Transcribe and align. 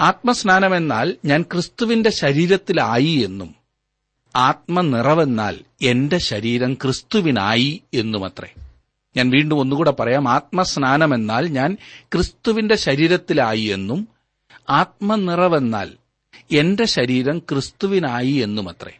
ആത്മസ്നാനമെന്നാൽ 0.00 1.16
ഞാൻ 1.24 1.42
ക്രിസ്തുവിന്റെ 1.42 2.10
ശരീരത്തിലായി 2.10 3.22
എന്നും 3.24 3.54
ആത്മനിറവെന്നാൽ 4.36 5.58
എന്റെ 5.82 6.18
ശരീരം 6.18 6.74
ക്രിസ്തുവിനായി 6.74 7.82
എന്നുമത്രേ. 7.94 8.54
ഞാൻ 9.16 9.30
വീണ്ടും 9.30 9.58
ഒന്നുകൂടെ 9.58 9.90
പറയാം. 9.90 10.28
ആത്മസ്നാനമെന്നാൽ 10.28 11.46
ഞാൻ 11.46 11.76
ക്രിസ്തുവിന്റെ 12.02 12.76
ശരീരത്തിലായി 12.76 13.60
എന്നും 13.60 14.08
ആത്മനിറവെന്നാൽ 14.70 15.92
എന്റെ 16.52 16.84
ശരീരം 16.84 17.38
ക്രിസ്തുവിനായി 17.38 18.32
എന്നുമത്രേ. 18.32 18.98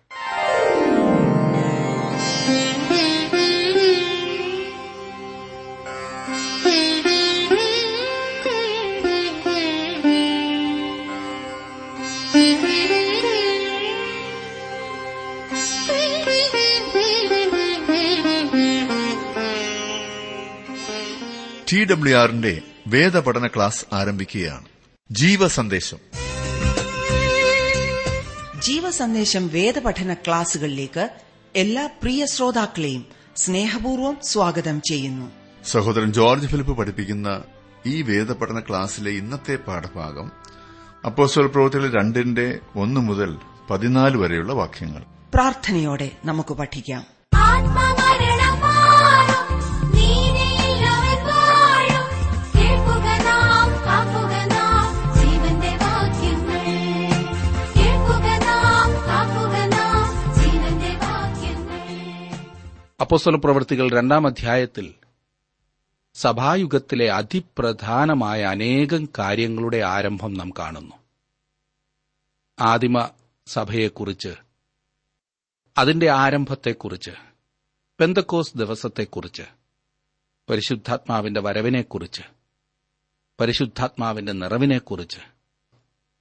ടി 21.72 21.84
ഡബ്ല്യു 21.84 22.16
ആറിന്റെ 22.16 22.62
വേദപഠന 22.86 23.46
ക്ലാസ് 23.46 23.86
ആരംഭിക്കുകയാണ്. 23.92 24.64
ജീവസന്ദേശം. 25.10 25.98
ജീവസന്ദേശം 28.60 29.48
വേദപഠന 29.48 30.14
ക്ലാസുകളിലേക്ക് 30.14 31.08
എല്ലാ 31.56 31.86
പ്രിയ 31.86 32.26
ശ്രോതാക്കളെയും 32.26 33.06
സ്നേഹപൂർവം 33.36 34.16
സ്വാഗതം 34.22 34.80
ചെയ്യുന്നു. 34.80 35.30
സഹോദരൻ 35.66 36.12
ജോർജ് 36.12 36.46
ഫിലിപ്പ് 36.46 36.78
പഠിപ്പിക്കുന്ന 36.78 37.42
ഈ 37.86 38.02
വേദപഠന 38.02 38.60
ക്ലാസ്സിലെ 38.60 39.10
ഇന്നത്തെ 39.10 39.56
പാഠഭാഗം 39.56 40.32
അപ്പോസ്തല 41.04 41.46
പ്രവൃത്തികൾ 41.46 41.92
രണ്ടിന്റെ 41.92 42.58
ഒന്ന് 42.76 43.00
മുതൽ 43.00 43.36
പതിനാല് 43.70 44.16
വരെയുള്ള 44.16 44.52
വാക്യങ്ങൾ. 44.52 45.02
പ്രാർത്ഥനയോടെ 45.34 46.10
നമുക്ക് 46.24 46.54
പഠിക്കാം. 46.54 47.17
അപ്പോസ്തല 63.08 63.36
പ്രവൃത്തികൾ 63.36 63.90
രണ്ടാം 63.90 64.26
അധ്യായത്തിൽ 64.26 64.94
സഭായുഗത്തിലെ 66.14 67.12
അതിപ്രധാനമായ 67.12 68.42
അനേകം 68.42 69.08
കാര്യങ്ങളുടെ 69.18 69.76
ആരംഭം 69.76 70.34
നാം 70.34 70.50
കാണുന്നു. 70.58 70.94
ആദിമ 72.60 73.10
സഭയെക്കുറിച്ച് 73.46 74.34
അതിന്റെ 75.78 76.10
ആരംഭത്തെക്കുറിച്ച് 76.10 77.10
പെന്തക്കോസ് 78.00 78.58
ദിവസത്തെക്കുറിച്ച് 78.58 79.42
പരിശുദ്ധാത്മാവിന്റെ 80.50 81.40
വരവിനെക്കുറിച്ച് 81.40 82.22
പരിശുദ്ധാത്മാവിന്റെ 83.40 84.32
നിറവിനെക്കുറിച്ച് 84.32 85.20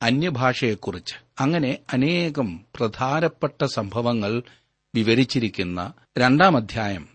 അന്യഭാഷയെക്കുറിച്ച് 0.01 1.15
അങ്ങനെ 1.39 1.79
അനേകം 1.93 2.65
പ്രധാനപ്പെട്ട 2.75 3.65
സംഭവങ്ങൾ 3.65 4.43
വിവരിച്ചിരിക്കുന്ന 4.95 5.93
രണ്ടാം 6.17 6.57
അധ്യായം 6.57 7.07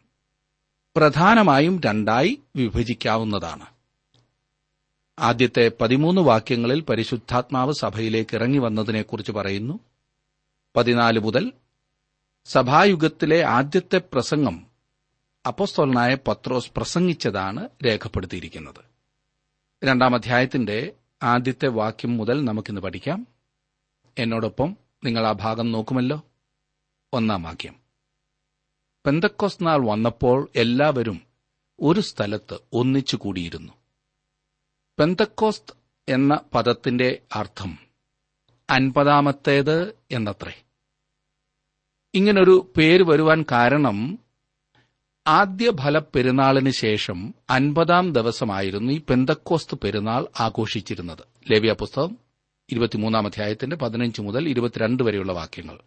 പ്രധാനമായും 0.96 1.80
രണ്ടായി 1.80 2.40
വിഭജിക്കാവുന്നതാണ്. 2.56 3.66
ആദ്യത്തെ 5.18 5.72
പതിമൂന്ന് 5.80 6.20
വാക്യങ്ങളിൽ 6.20 6.80
പരിശുദ്ധാത്മാവ് 6.80 7.72
സഭയിലേക്ക് 7.72 8.34
ഇറങ്ങി 8.34 8.58
വന്നതിനെക്കുറിച്ച് 8.58 9.32
പറയുന്നു. 9.32 9.80
പതിനാല് 10.76 11.18
മുതൽ 11.18 11.52
സഭായുഗത്തിലെ 12.44 13.42
ആദ്യത്തെ 13.42 13.98
പ്രസംഗം 14.12 14.66
അപ്പോസ്തോലനായ 15.46 16.16
പത്രോസ് 16.28 16.72
പ്രസംഗിച്ചതാണ് 16.76 17.68
രേഖപ്പെടുത്തിയിരിക്കുന്നത്. 17.86 18.84
രണ്ടാം 19.84 20.14
അധ്യായത്തിന്റെ 20.14 20.92
ആദ്യത്തെ 21.22 21.68
വാക്യം 21.68 22.16
മുതൽ 22.16 22.44
നമുക്കിന്ന് 22.44 22.80
പഠിക്കാം. 22.80 23.26
എന്നോടൊപ്പം 24.18 24.76
നിങ്ങൾ 25.04 25.26
ആ 25.26 25.32
ഭാഗം 25.32 25.72
നോക്കുമല്ലോ. 25.72 26.22
ഒന്നാം 27.14 27.42
വാക്യം. 27.42 27.76
പെന്തക്കോസ് 29.06 29.58
നാൾ 29.62 29.86
വന്നപ്പോൾ 29.86 30.48
എല്ലാവരും 30.56 31.22
ഒരു 31.80 32.00
സ്ഥലത്ത് 32.00 32.58
ഒന്നിച്ചു 32.72 33.16
കൂടിയിരുന്നു. 33.16 33.72
പെന്തക്കോസ്ത് 34.98 35.74
എന്ന 36.08 36.40
പദത്തിന്റെ 36.54 37.22
അർത്ഥം 37.34 37.78
അൻപതാമത്തേത് 38.70 39.94
എന്നത്രേ. 40.10 40.62
ഇങ്ങനൊരു 42.14 42.72
പേര് 42.76 43.02
വരുവാൻ 43.02 43.44
കാരണം 43.52 44.18
ആദ്യ 45.26 45.70
ഫല 45.70 45.98
പെരുന്നാളിന് 45.98 46.70
ശേഷം 46.70 47.34
അൻപതാം 47.50 48.12
ദിവസമായിരുന്നു 48.12 48.92
ഈ 48.92 49.00
പെന്തക്കോസ്ത് 49.10 49.78
പെരുന്നാൾ 49.84 50.26
ആഘോഷിച്ചിരുന്നത്. 50.40 51.52
ലേവ്യ 51.52 51.72
പുസ്തകം 51.72 52.18
ഇരുപത്തിമൂന്നാം 52.70 53.26
അധ്യായത്തിന്റെ 53.26 53.76
പതിനഞ്ച് 53.76 54.20
മുതൽ 54.20 54.48
ഇരുപത്തിരണ്ട് 54.48 55.02
വരെയുള്ള 55.02 55.32
വാക്യങ്ങൾ. 55.32 55.78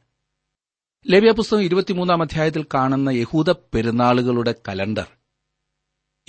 ലേവ്യ 1.10 1.32
പുസ്തകം 1.32 1.62
ഇരുപത്തിമൂന്നാം 1.62 2.22
അധ്യായത്തിൽ 2.22 2.66
കാണുന്ന 2.74 3.10
യഹൂദ 3.10 3.52
പെരുന്നാളുകളുടെ 3.52 4.56
കലണ്ടർ. 4.68 5.08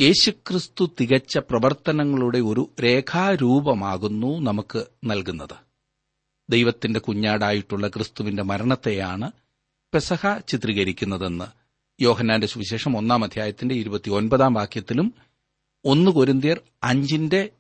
യേശുക്രിസ്തു 0.01 0.91
തികച്ച 1.01 1.39
പ്രവർത്തനങ്ങളുടെ 1.39 2.39
ഒരു 2.39 2.71
രേഖാരൂപമാകുന്നു 2.85 4.41
നമുക്ക് 4.41 4.85
നൽകുന്നത്. 5.05 5.57
ദൈവത്തിന്റെ 6.51 7.01
കുഞ്ഞാടായിട്ടുള്ള 7.01 7.89
ക്രിസ്തുവിന്റെ 7.89 8.43
മരണത്തെയാണ് 8.43 9.33
പെസഹ 9.95 10.39
ചിത്രീകരിക്കുന്നതെന്ന് 10.39 11.45
യോഹന്നാന്റെ 12.03 12.47
സുവിശേഷം 12.47 12.97
ഒന്നാം 12.97 13.25
അധ്യായത്തിന്റെ 13.25 13.75
ഇരുപത്തിയൊൻപതാം 13.75 14.55
വാക്യത്തിലും 14.55 15.15
ഒന്ന് 15.85 16.11
കൊരിന്തിയർ 16.11 16.61
അഞ്ചിന്റെ 16.83 17.51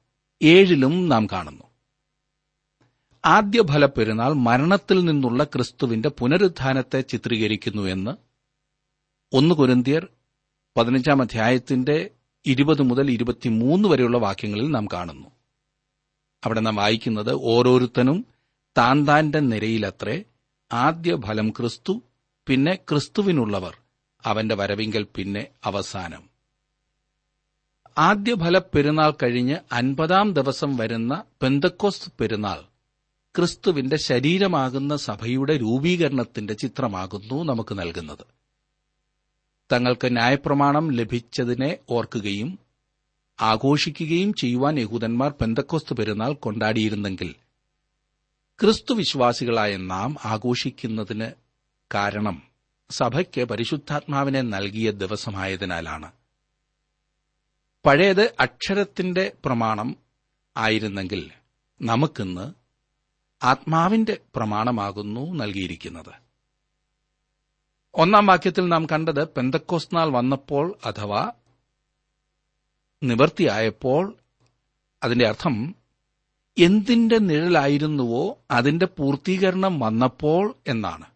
ഏഴിലും 0.42 1.08
നാം 1.08 1.26
കാണുന്നു. 1.32 1.65
ആദ്യ 3.26 3.62
ഫല 3.62 3.86
പെരുന്നാൾ 3.86 4.32
മരണത്തിൽ 4.32 5.04
നിന്നുള്ള 5.04 5.44
ക്രിസ്തുവിന്റെ 5.44 6.08
പുനരുത്ഥാനത്തെ 6.08 7.00
ചിത്രീകരിക്കുന്നുവെന്ന് 7.00 8.12
ഒന്ന് 9.32 9.54
കുരുന്തിയർ 9.54 10.08
പതിനഞ്ചാം 10.76 11.22
അധ്യായത്തിന്റെ 11.22 12.10
ഇരുപത് 12.46 12.82
മുതൽ 12.82 13.10
ഇരുപത്തിമൂന്ന് 13.10 13.88
വരെയുള്ള 13.88 14.18
വാക്യങ്ങളിൽ 14.18 14.70
നാം 14.70 14.86
കാണുന്നു. 14.92 15.28
അവിടെ 16.44 16.60
നാം 16.60 16.76
വായിക്കുന്നത് 16.76 17.32
ഓരോരുത്തനും 17.34 18.26
താൻ 18.78 19.06
താന്റെ 19.06 19.40
നിരയിലത്രേ 19.40 20.24
ആദ്യ 20.72 21.16
ഫലം 21.16 21.50
ക്രിസ്തു 21.50 22.02
പിന്നെ 22.46 22.74
ക്രിസ്തുവിനുള്ളവർ 22.74 23.74
അവന്റെ 24.24 24.54
വരവിങ്കൽ 24.54 25.06
പിന്നെ 25.16 25.50
അവസാനം. 25.64 26.30
ആദ്യ 27.98 28.34
ഫല 28.34 28.58
പെരുന്നാൾ 28.58 29.14
കഴിഞ്ഞ് 29.22 29.58
അൻപതാം 29.72 30.32
ദിവസം 30.32 30.76
വരുന്ന 30.76 31.24
പെന്തക്കോസ് 31.42 32.10
പെരുന്നാൾ 32.20 32.64
ക്രിസ്തുവിന്റെ 33.38 33.96
ശരീരമാകുന്ന 33.96 34.96
സഭയുടെ 34.96 35.56
രൂപീകരണത്തിന്റെ 35.56 36.54
ചിത്രമാകുന്നു 36.54 37.44
നമുക്ക് 37.44 37.78
നൽകുന്നത്. 37.78 38.24
തങ്ങൾക്ക് 39.72 40.12
ന്യായപ്രമാണം 40.12 40.92
ലഭിച്ചതിനെ 40.92 41.78
ഓർക്കുകയും 41.90 42.58
ആഘോഷിക്കുകയും 43.40 44.34
ചെയ്യുവാൻ 44.34 44.78
യഹൂദന്മാർ 44.78 45.30
പെന്തക്കോസ്തു 45.30 45.94
പെരുന്നാൾ 45.94 46.32
കൊണ്ടാടിയിരുന്നെങ്കിൽ 46.32 47.34
ക്രിസ്തുവിശ്വാസികളായ 48.60 49.76
നാം 49.76 50.16
ആഘോഷിക്കുന്നതിന് 50.24 51.32
കാരണം 51.94 52.42
സഭയ്ക്ക് 52.90 53.44
പരിശുദ്ധാത്മാവിനെ 53.44 54.40
നൽകിയ 54.40 54.90
ദിവസമായതിനാലാണ്. 54.90 56.12
പഴയത് 57.86 58.34
അക്ഷരത്തിന്റെ 58.40 59.32
പ്രമാണം 59.44 59.96
ആയിരുന്നെങ്കിൽ 60.56 61.30
നമുക്കിന്ന് 61.82 62.65
ആത്മാവിന്റെ 63.46 64.18
പ്രമാണമാകുന്നു 64.36 65.34
നൽകിയിരിക്കുന്നത്. 65.34 66.12
ഒന്നാം 67.94 68.26
വാക്യത്തിൽ 68.26 68.68
നാം 68.68 68.86
കണ്ടത് 68.86 69.28
പെന്തക്കോസ് 69.28 69.88
നാൾ 69.92 70.08
വന്നപ്പോൾ 70.08 70.74
അഥവാ 70.84 71.32
നിവർത്തിയായപ്പോൾ 73.02 74.16
അതിന്റെ 75.02 75.26
അർത്ഥം 75.26 75.74
എന്തിന്റെ 76.58 77.18
നിഴലായിരുന്നുവോ 77.18 78.38
അതിന്റെ 78.50 78.86
പൂർത്തീകരണം 78.86 79.80
വന്നപ്പോൾ 79.80 80.54
എന്നാണ്. 80.66 81.06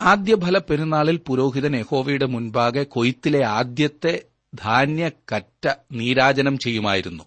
ആദ്യഫല 0.00 0.58
പെരുന്നാളിൽ 0.58 1.16
പുരോഹിതൻ 1.16 1.76
യഹോവയുടെ 1.76 2.26
മുൻപാകെ 2.26 2.82
കൊയ്ത്തിലെ 2.82 3.44
ആദ്യത്തെ 3.44 4.22
ധാന്യക്കറ്റ 4.54 5.68
നീരാജനം 5.92 6.58
ചെയ്യുമായിരുന്നു. 6.58 7.24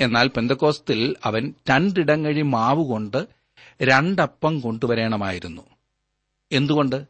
എന്നാൽ 0.00 0.28
പെന്തക്കോസ്തിൽ 0.28 1.16
അവൻ 1.24 1.54
രണ്ടിടങ്ങഴി 1.70 2.42
മാവ് 2.42 2.84
കൊണ്ട് 2.84 3.28
രണ്ടപ്പം 3.82 4.60
കൊണ്ടുവരേണമായിരുന്നു. 4.60 5.62
എന്തുകൊണ്ട്? 6.52 7.04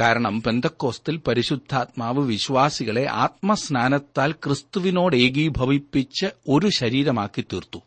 കാരണം 0.00 0.42
പെന്തക്കോസ്തിൽ 0.42 1.16
പരിശുദ്ധാത്മാവ് 1.16 2.20
വിശ്വാസികളെ 2.20 3.06
ആത്മസ്നാനത്താൽ 3.06 4.32
ക്രിസ്തുവിനോട് 4.32 5.16
ഏകീഭവിപ്പിച്ച് 5.16 6.26
ഒരു 6.48 6.68
ശരീരമാക്കി 6.68 7.44
തീർത്തു. 7.52 7.78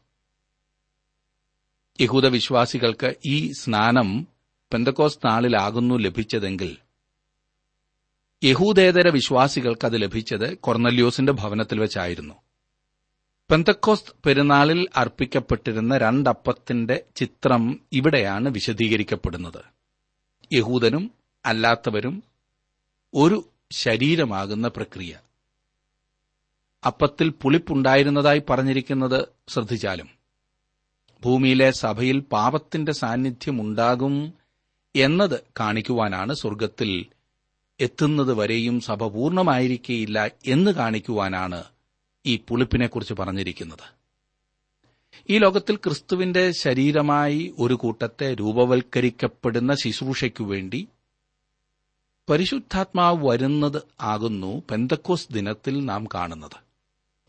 യഹൂദ 2.01 2.25
വിശ്വാസികൾക്ക് 2.25 3.15
ഈ 3.25 3.51
സ്നാനം 3.51 4.27
പെന്തക്കോസ് 4.73 5.19
നാളിലാകുന്നു 5.25 5.95
ലഭിച്ചതെങ്കിൽ 5.95 6.77
യഹൂദേതര 8.43 9.09
വിശ്വാസികൾക്ക് 9.09 9.85
അത് 9.85 10.01
ലഭിച്ചത് 10.01 10.57
കൊർന്നല്യോസിന്റെ 10.57 11.33
ഭവനത്തിൽ 11.33 11.79
വെച്ചായിരുന്നു. 11.79 12.33
പെന്തക്കോസ്ത് 13.51 14.13
പെരുന്നാളിൽ 14.25 14.87
അർപ്പിക്കപ്പെട്ടിരുന്ന 14.95 15.97
രണ്ടപ്പത്തിന്റെ 15.97 17.03
ചിത്രം 17.15 17.79
ഇവിടെയാണ് 17.93 18.49
വിശദീകരിക്കപ്പെടുന്നത്. 18.49 19.61
യഹൂദനും 20.53 21.11
അല്ലാത്തവരും 21.45 22.23
ഒരു 23.13 23.49
ശരീരമാകുന്ന 23.71 24.67
പ്രക്രിയ. 24.67 25.19
അപ്പത്തിൽ 26.85 27.29
പുളിപ്പുണ്ടായിരുന്നതായി 27.29 28.41
പറഞ്ഞിരിക്കുന്നത് 28.49 29.27
ശ്രദ്ധിച്ചാലും. 29.47 30.09
ഭൂമിയിലെ 31.23 31.71
സഭയിൽ 31.71 32.19
പാപത്തിന്റെ 32.19 32.91
സാന്നിധ്യമുണ്ടാകും 32.91 34.33
എന്നത് 34.95 35.43
കാണിക്കുവാനാണ് 35.59 36.33
സ്വർഗത്തിൽ 36.33 37.05
എത്തുന്നത് 37.79 38.33
വരെയും 38.33 38.79
സഭ 38.79 39.07
പൂർണമായിരിക്കേയില്ല 39.07 40.25
എന്ന് 40.45 40.71
കാണിക്കുവാനാണ് 40.71 41.63
ഈ 42.27 42.39
പുളിപ്പിനെക്കുറിച്ച് 42.47 43.13
പറഞ്ഞിരിക്കുന്നത്. 43.13 43.97
ഈ 45.29 45.37
ലോകത്തിൽ 45.37 45.75
ക്രിസ്തുവിന്റെ 45.75 46.51
ശരീരമായി 46.51 47.53
ഒരു 47.59 47.73
കൂട്ടത്തെ 47.73 48.33
രൂപവൽക്കരിക്കപ്പെടുന്ന 48.33 49.75
ശുശ്രൂഷയ്ക്കു 49.75 50.43
വേണ്ടി 50.43 50.87
പരിശുദ്ധാത്മാവ് 52.29 53.27
വരുന്നത് 53.27 53.81
ആകുന്നു 54.01 54.63
പെന്തക്കോസ് 54.69 55.27
ദിനത്തിൽ 55.31 55.85
നാം 55.85 56.05
കാണുന്നത്. 56.05 56.57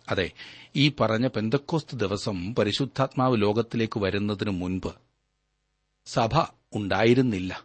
അതെ 0.08 0.30
ഈ 0.76 0.92
പറഞ്ഞ 1.00 1.26
പെന്തക്കോസ്ത് 1.26 1.98
ദിവസം 1.98 2.54
പരിശുദ്ധാത്മാവ് 2.54 3.42
ലോകത്തിലേക്ക് 3.42 4.00
വരുന്നതിനു 4.00 4.50
മുൻപ് 4.50 4.92
സഭ 6.06 6.44
ഉണ്ടായിരുന്നില്ല. 6.74 7.64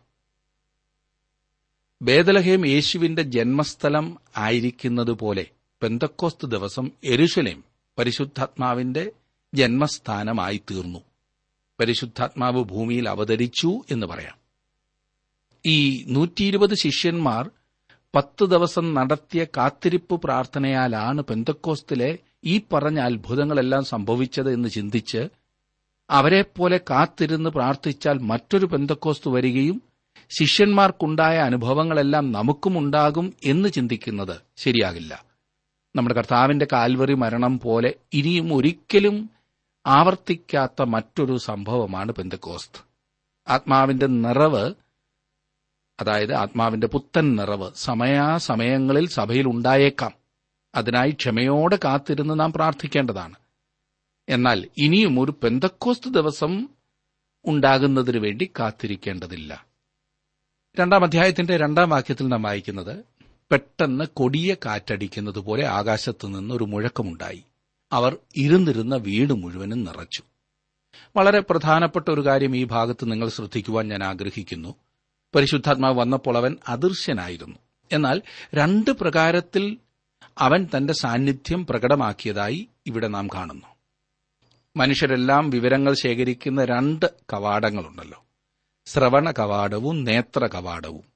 ബേദലഹേം 2.02 2.68
യേശുവിന്റെ 2.68 3.22
ജന്മസ്ഥലം 3.22 4.18
ആയിരിക്കുന്നതുപോലെ 4.38 5.46
പെന്തക്കോസ്ത് 5.84 6.52
ദിവസം 6.52 6.92
എരുഷലേം 7.04 7.64
പരിശുദ്ധാത്മാവിന്റെ 7.98 9.12
ജന്മസ്ഥാനമായി 9.54 10.62
തീർന്നു 10.72 11.00
പരിശുദ്ധാത്മാവ് 11.80 12.64
ഭൂമിയിൽ 12.64 13.10
അവതരിച്ചു 13.10 13.82
എന്ന് 13.92 14.08
പറയാം. 14.08 14.38
ഈ 15.66 16.06
നൂറ്റിയിരുപത് 16.08 16.76
ശിഷ്യന്മാർ 16.76 17.50
പത്ത് 18.16 18.46
ദിവസം 18.46 18.94
നടത്തിയ 18.94 19.46
കാത്തിരിപ്പ് 19.58 20.22
പ്രാർത്ഥനയാലാണ് 20.22 21.22
പെന്തക്കോസ്തിലെ 21.22 22.18
ഈ 22.44 22.62
പറഞ്ഞ 22.74 23.00
അത്ഭുതങ്ങളെല്ലാം 23.00 23.86
സംഭവിച്ചത് 23.86 24.54
എന്ന് 24.54 24.70
ചിന്തിച്ച് 24.70 25.28
അവരെപ്പോലെ 26.10 26.78
കാത്തിരുന്ന് 26.78 27.50
പ്രാർത്ഥിച്ചാൽ 27.50 28.18
മറ്റൊരു 28.18 28.66
പെന്തക്കോസ്തു 28.66 29.30
വരികയും 29.30 29.82
ശിഷ്യന്മാർക്കുണ്ടായ 30.30 31.38
അനുഭവങ്ങളെല്ലാം 31.38 32.32
നമുക്കുമുണ്ടാകും 32.32 33.34
എന്ന് 33.44 33.70
ചിന്തിക്കുന്നത് 33.70 34.42
ശരിയാകില്ല. 34.58 35.33
നമ്മുടെ 35.96 36.16
കർത്താവിന്റെ 36.16 36.68
കാൽവറി 36.74 37.14
മരണം 37.14 37.60
പോലെ 37.60 37.96
ഇനിയും 38.14 38.54
ഒരിക്കലും 38.54 39.30
ആവർത്തിക്കാത്ത 39.86 40.82
മറ്റൊരു 40.82 41.38
സംഭവമാണ് 41.38 42.12
പെന്തക്കോസ്ത്. 42.12 42.84
ആത്മാവിന്റെ 43.48 44.08
നിറവ് 44.08 44.74
അതായത് 46.00 46.34
ആത്മാവിന്റെ 46.34 46.88
പുത്തൻ 46.88 47.36
നിറവ് 47.36 47.72
സമയാസമയങ്ങളിൽ 47.76 49.08
സഭയിൽ 49.08 49.48
ഉണ്ടായേക്കാം. 49.48 50.12
അതിനായി 50.76 51.12
ക്ഷമയോടെ 51.12 51.80
കാത്തിരുന്ന് 51.84 52.40
നാം 52.40 52.54
പ്രാർത്ഥിക്കേണ്ടതാണ്. 52.54 53.36
എന്നാൽ 54.30 54.70
ഇനിയും 54.78 55.20
ഒരു 55.20 55.34
പെന്തക്കോസ്ത് 55.44 56.14
ദിവസം 56.14 56.70
ഉണ്ടാകുന്നതിനു 57.46 58.20
വേണ്ടി 58.20 58.52
കാത്തിരിക്കേണ്ടതില്ല. 58.60 59.66
രണ്ടാം 60.80 61.04
അധ്യായത്തിന്റെ 61.04 61.58
രണ്ടാം 61.58 61.90
വാക്യത്തിൽ 61.90 62.28
നാം 62.28 62.42
വായിക്കുന്നത് 62.42 63.06
പെട്ടെന്ന് 63.52 64.06
കൊടിയ 64.14 64.56
കാറ്റടിക്കുന്നത് 64.66 65.40
പോലെ 65.40 65.66
ആകാശത്തു 65.66 66.28
നിന്ന് 66.28 66.54
ഒരു 66.56 66.64
മുഴക്കമുണ്ടായി. 66.64 67.44
അവർ 67.92 68.18
ഇരുന്നിരുന്ന 68.36 68.96
വീട് 68.96 69.34
മുഴുവനും 69.34 69.84
നിറച്ചു. 69.84 70.24
വളരെ 71.16 71.40
പ്രധാനപ്പെട്ട 71.40 72.10
ഒരു 72.10 72.26
കാര്യം 72.26 72.56
ഈ 72.56 72.64
ഭാഗത്ത് 72.64 73.12
നിങ്ങൾ 73.12 73.30
ശ്രദ്ധിക്കുവാൻ 73.30 73.88
ഞാൻ 73.88 74.04
ആഗ്രഹിക്കുന്നു. 74.04 74.76
പരിശുദ്ധാത്മാവ് 75.36 76.00
വന്നപ്പോൾ 76.00 76.38
അവൻ 76.38 76.58
അദൃശ്യനായിരുന്നു. 76.68 77.56
എന്നാൽ 77.92 78.22
രണ്ട് 78.54 78.92
പ്രകാരത്തിൽ 78.92 79.78
അവൻ 80.38 80.68
തന്റെ 80.78 80.94
സാന്നിധ്യം 80.94 81.66
പ്രകടമാക്കിയതായി 81.66 82.70
ഇവിടെ 82.88 83.08
നാം 83.08 83.28
കാണുന്നു. 83.28 83.66
മനുഷ്യരെല്ലാം 84.78 85.50
വിവരങ്ങൾ 85.50 85.94
ശേഖരിക്കുന്ന 85.94 86.66
രണ്ട് 86.66 87.06
കവാടങ്ങളുണ്ടല്ലോ. 87.34 88.26
ശ്രവണ 88.86 89.32
കവാടവും 89.32 90.04
നേത്ര 90.04 90.48
കവാടവും 90.48 91.13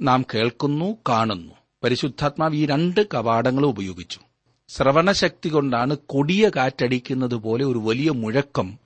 നാം 0.00 0.24
കേൾക്കുന്നു 0.34 0.96
കാണുന്നു. 1.08 1.54
പരിശുദ്ധാത്മാവ് 1.84 2.54
ഈ 2.54 2.66
രണ്ട് 2.66 3.06
കവാടങ്ങളും 3.14 3.68
ഉപയോഗിച്ചു. 3.68 4.20
ശ്രവണശക്തി 4.68 5.48
കൊണ്ടാണ് 5.48 5.96
കൊടിയ 6.06 6.50
കാറ്റടിക്കുന്നത് 6.56 7.34
പോലെ 7.34 7.64
ഒരു 7.64 7.78
വലിയ 7.78 8.10
മുഴക്കം 8.10 8.78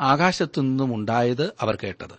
ആകാശത്തു 0.00 0.60
നിന്നും 0.60 0.94
ഉണ്ടായത് 0.94 1.52
അവർ 1.60 1.78
കേട്ടത്. 1.84 2.18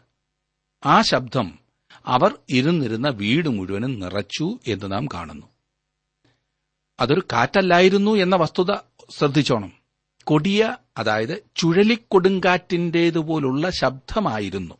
ആ 0.86 1.02
ശബ്ദം 1.02 1.60
അവർ 2.06 2.36
ഇരുന്നിരുന്ന 2.50 3.10
വീട് 3.10 3.50
മുഴുവനും 3.50 4.00
നിറച്ചു 4.00 4.60
എന്ന് 4.68 4.92
നാം 4.92 5.08
കാണുന്നു. 5.14 5.48
അതൊരു 7.00 7.20
കാറ്റല്ലായിരുന്നു 7.20 8.12
എന്ന 8.12 8.36
വസ്തുത 8.36 8.76
ശ്രദ്ധിച്ചോണം. 9.10 9.72
കൊടിയ 10.24 10.78
അതായത് 10.98 11.44
ചുഴലിക്കൊടുങ്കാറ്റിന്റേതുപോലുള്ള 11.56 13.70
ശബ്ദമായിരുന്നു. 13.70 14.76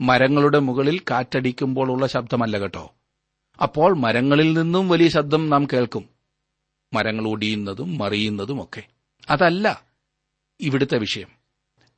മരങ്ങളുടെ 0.00 0.58
മുകളിൽ 0.58 0.98
കാറ്റടിക്കുമ്പോഴുള്ള 0.98 2.06
ശബ്ദമല്ല 2.06 2.58
കേട്ടോ. 2.58 2.92
അപ്പോൾ 3.62 3.96
മരങ്ങളിൽ 3.96 4.58
നിന്നും 4.58 4.88
വലിയ 4.88 5.08
ശബ്ദം 5.08 5.50
നാം 5.50 5.66
കേൾക്കും. 5.72 6.08
മരങ്ങൾ 6.92 7.28
ഒടിയുന്നതും 7.28 7.98
മറിയുന്നതുമൊക്കെ 7.98 8.86
അതല്ല 9.30 9.82
ഇവിടുത്തെ 10.60 10.98
വിഷയം. 10.98 11.28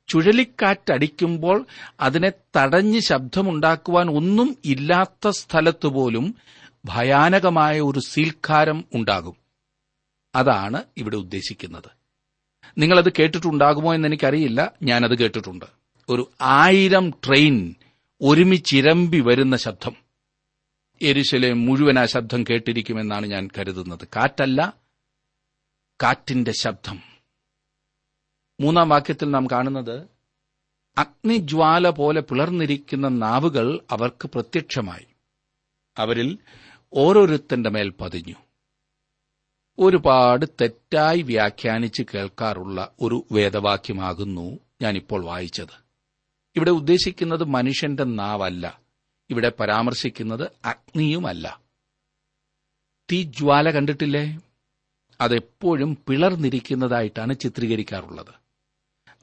ചുഴലിക്കാറ്റടിക്കുമ്പോൾ 0.07 1.65
അതിനെ 1.99 2.31
തടഞ്ഞ് 2.57 2.99
ശബ്ദമുണ്ടാക്കുവാൻ 2.99 4.09
ഒന്നും 4.09 4.57
ഇല്ലാത്ത 4.65 5.29
സ്ഥലത്തുപോലും 5.29 6.35
ഭയാനകമായ 6.85 7.81
ഒരു 7.81 7.99
സീൽക്കാരം 7.99 8.85
ഉണ്ടാകും. 8.93 9.35
അതാണ് 10.35 10.83
ഇവിടെ 10.97 11.15
ഉദ്ദേശിക്കുന്നത്. 11.15 11.89
നിങ്ങളത് 12.77 13.13
കേട്ടിട്ടുണ്ടാകുമോ 13.19 13.95
എന്ന് 13.95 14.07
എനിക്കറിയില്ല 14.07 14.71
ഞാനത് 14.83 15.17
കേട്ടിട്ടുണ്ട്. 15.17 15.65
ഒരു 16.09 16.31
ആയിരം 16.41 17.09
ട്രെയിൻ 17.09 17.75
ഒരുമിച്ചിരമ്പി 18.21 19.19
വരുന്ന 19.19 19.57
ശബ്ദം. 19.57 20.08
എരിശിലെ 21.01 21.53
മുഴുവൻ 21.53 21.99
ആ 21.99 22.05
ശബ്ദം 22.05 22.43
കേട്ടിരിക്കുമെന്നാണ് 22.43 23.25
ഞാൻ 23.25 23.49
കരുതുന്നത്. 23.57 24.07
കാറ്റല്ല 24.15 24.73
കാറ്റിന്റെ 26.03 26.51
ശബ്ദം. 26.51 26.99
മൂന്നാം 28.61 28.89
വാക്യത്തിൽ 28.89 29.31
നാം 29.31 29.47
കാണുന്നത് 29.51 30.07
അഗ്നിജ്വാല 30.97 31.89
പോലെ 31.89 32.21
പിളർന്നിരിക്കുന്ന 32.21 33.07
നാവുകൾ 33.07 33.79
അവർക്ക് 33.91 34.27
പ്രത്യക്ഷമായി. 34.27 35.05
അവരിൽ 35.97 36.37
ഓരോരുത്തന്റെ 36.93 37.69
മേൽ 37.69 37.89
പതിഞ്ഞു. 37.89 38.35
ഒരുപാട് 39.79 40.45
തെറ്റായി 40.61 41.21
വ്യാഖ്യാനിച്ച് 41.21 42.03
കേൾക്കാറുള്ള 42.15 42.91
ഒരു 43.01 43.25
വേദവാക്യമാകുന്നു 43.31 44.59
ഞാനിപ്പോൾ 44.81 45.25
വായിച്ചത്. 45.25 45.85
ഇവിടെ 46.55 46.71
ഉദ്ദേശിക്കുന്നത് 46.71 47.43
മനുഷ്യന്റെ 47.43 48.03
നാവല്ല. 48.03 48.88
ഇവിടെ 49.29 49.51
പരാമർശിക്കുന്നത് 49.59 50.51
അഗ്നിയുമല്ല. 50.65 51.61
തീജ്വാല 53.11 53.71
കണ്ടിട്ടില്ലേ? 53.71 54.39
അതെപ്പോഴും 55.21 55.97
പിളർന്നിരിക്കുന്നതായിട്ടാണ് 56.07 57.39
ചിത്രീകരിക്കാറുള്ളത്. 57.39 58.33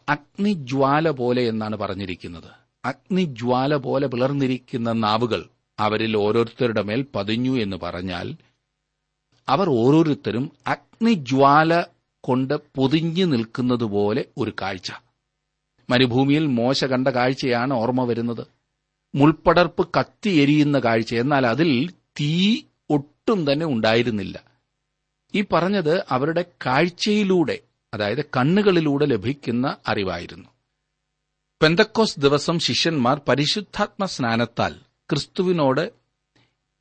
അഗ്നിജ്വാല 0.08 1.10
പോലെ 1.10 1.48
എന്നാണ് 1.48 1.76
പറഞ്ഞിരിക്കുന്നത്. 1.76 2.50
അഗ്നിജ്വാല 2.84 3.76
പോലെ 3.76 4.06
പിളർന്നിരിക്കുന്ന 4.06 4.92
നാവുകൾ 4.92 5.48
അവരിൽ 5.78 6.16
ഓരോരുത്തരുടെ 6.16 6.82
മേൽ 6.82 7.06
പതിഞ്ഞു 7.14 7.60
എന്ന് 7.60 7.76
പറഞ്ഞാൽ 7.76 8.34
അവർ 9.48 9.68
ഓരോരുത്തരും 9.68 10.50
അഗ്നിജ്വാല 10.66 11.84
കൊണ്ട് 12.20 12.54
പൊതിഞ്ഞു 12.54 13.24
നിൽക്കുന്നതുപോലെ 13.24 14.24
ഒരു 14.38 14.52
കാഴ്ച. 14.62 14.92
മരുഭൂമിയിൽ 15.90 16.46
മോശ 16.46 16.84
കണ്ട 16.84 17.08
കാഴ്ചയാണ് 17.08 17.74
ഓർമ്മ 17.74 18.04
വരുന്നത്. 18.04 18.55
മുൾപ്പടർപ്പ് 19.16 19.88
കത്തി 19.98 20.30
എരിയുന്ന 20.30 20.78
കാഴ്ച. 20.78 21.14
എന്നാൽ 21.14 21.46
അതിൽ 21.46 21.90
തീ 22.20 22.62
ഒട്ടും 22.90 23.52
തന്നെ 23.52 23.66
ഉണ്ടായിരുന്നില്ല. 23.66 24.44
ഈ 25.34 25.44
പറഞ്ഞത് 25.52 26.04
അവരുടെ 26.10 26.44
കാഴ്ചയിലൂടെ 26.66 27.58
അതായത് 27.94 28.24
കണ്ണുകളിലൂടെ 28.24 29.06
ലഭിക്കുന്ന 29.06 29.76
അറിവായിരുന്നു. 29.88 30.48
പെന്തക്കോസ് 31.62 32.20
ദിവസം 32.20 32.58
ശിഷ്യന്മാർ 32.58 33.20
പരിശുദ്ധാത്മ 33.28 34.04
സ്നാനത്താൽ 34.04 34.74
ക്രിസ്തുവിനോട് 35.10 35.92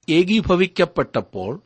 ഏകീഭവിക്കപ്പെട്ടപ്പോൾ 0.10 1.62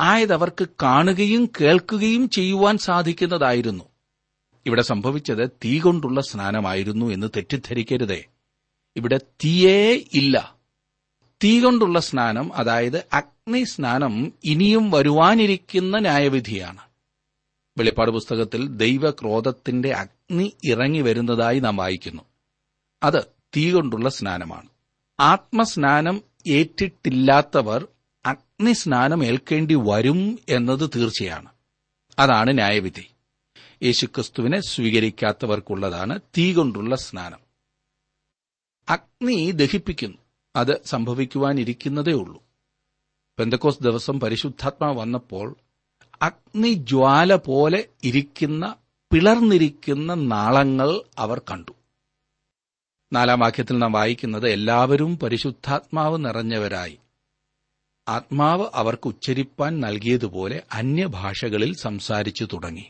ആയതവർക്ക് 0.00 0.68
കാണുകയും 0.82 1.50
കേൾക്കുകയും 1.60 2.28
ചെയ്യുവാൻ 2.28 2.78
സാധിക്കുന്നതായിരുന്നു. 2.78 3.84
ഇവിടെ 4.66 4.82
സംഭവിച്ചത് 4.82 5.50
തീ 5.64 5.80
കൊണ്ടുള്ള 5.80 6.20
സ്നാനമായിരുന്നു 6.20 7.06
എന്ന് 7.06 7.26
തെറ്റിദ്ധരിക്കരുതേ. 7.36 8.24
ഇവിടെ 8.96 9.16
തീയേ 9.44 10.04
ഇല്ല. 10.14 10.56
തീ 11.44 11.60
കൊണ്ടുള്ള 11.60 12.00
സ്നാനം 12.00 12.54
അതായത് 12.54 13.04
അഗ്നി 13.12 13.64
സ്നാനം 13.64 14.32
ഇനിയും 14.44 14.90
വരുവാനിരിക്കുന്ന 14.90 15.98
ന്യായവിധിയാണ്. 15.98 16.78
വെളിപ്പാട് 17.78 18.10
പുസ്തകത്തിൽ 18.10 18.68
ദൈവക്രോധത്തിന്റെ 18.68 19.92
അഗ്നി 19.92 20.56
ഇറങ്ങി 20.64 21.00
വരുന്നതായി 21.00 21.58
നാം 21.58 21.76
വായിക്കുന്നു. 21.76 22.22
അത് 23.02 23.24
തീ 23.56 23.72
കൊണ്ടുള്ള 23.72 24.08
സ്നാനമാണ്. 24.08 24.68
ആത്മസ്നാനം 25.20 26.22
ഏറ്റിട്ടില്ലാത്തവർ 26.46 27.88
അഗ്നിസ്നാനം 28.26 29.24
ഏൽക്കേണ്ടി 29.24 29.74
വരും 29.74 30.38
എന്നത് 30.48 30.90
തീർച്ചയാണ്. 30.96 31.48
അതാണ് 32.18 32.54
ന്യായവിധി. 32.54 33.10
യേശുക്രിസ്തുവിനെ 33.82 34.60
സ്വീകരിക്കാത്തവർക്കുള്ളതാണ് 34.60 36.20
തീ 36.38 36.52
കൊണ്ടുള്ള 36.52 36.96
സ്നാനം. 36.96 37.51
അഗ്നി 38.88 39.50
ദഹിപ്പിക്കുന്നു. 39.50 40.18
അത് 40.56 40.84
സംഭവിക്കുവാനിരിക്കുന്നതേ 40.84 42.12
ഉള്ളൂ. 42.12 42.42
പെന്തക്കോസ് 43.38 43.82
ദിവസം 43.82 44.20
പരിശുദ്ധാത്മാവ് 44.20 44.98
വന്നപ്പോൾ 44.98 45.56
അഗ്നിജ്വാല 46.22 47.34
പോലെ 47.34 47.88
ഇരിക്കുന്ന 48.04 48.76
പിളർന്നിരിക്കുന്ന 49.12 50.14
നാളങ്ങൾ 50.14 51.00
അവർ 51.18 51.38
കണ്ടു. 51.38 51.72
നാലാം 53.12 53.40
വാക്യത്തിൽ 53.40 53.78
നാം 53.78 53.92
വായിക്കുന്നത് 53.92 54.48
എല്ലാവരും 54.48 55.18
പരിശുദ്ധാത്മാവ് 55.18 56.24
നിറഞ്ഞവരായി. 56.24 56.98
ആത്മാവ് 58.08 58.66
അവർക്ക് 58.74 59.08
ഉച്ചരിപ്പാൻ 59.08 59.80
നൽകിയതുപോലെ 59.80 60.62
അന്യഭാഷകളിൽ 60.72 61.74
സംസാരിച്ചു 61.74 62.48
തുടങ്ങി. 62.52 62.84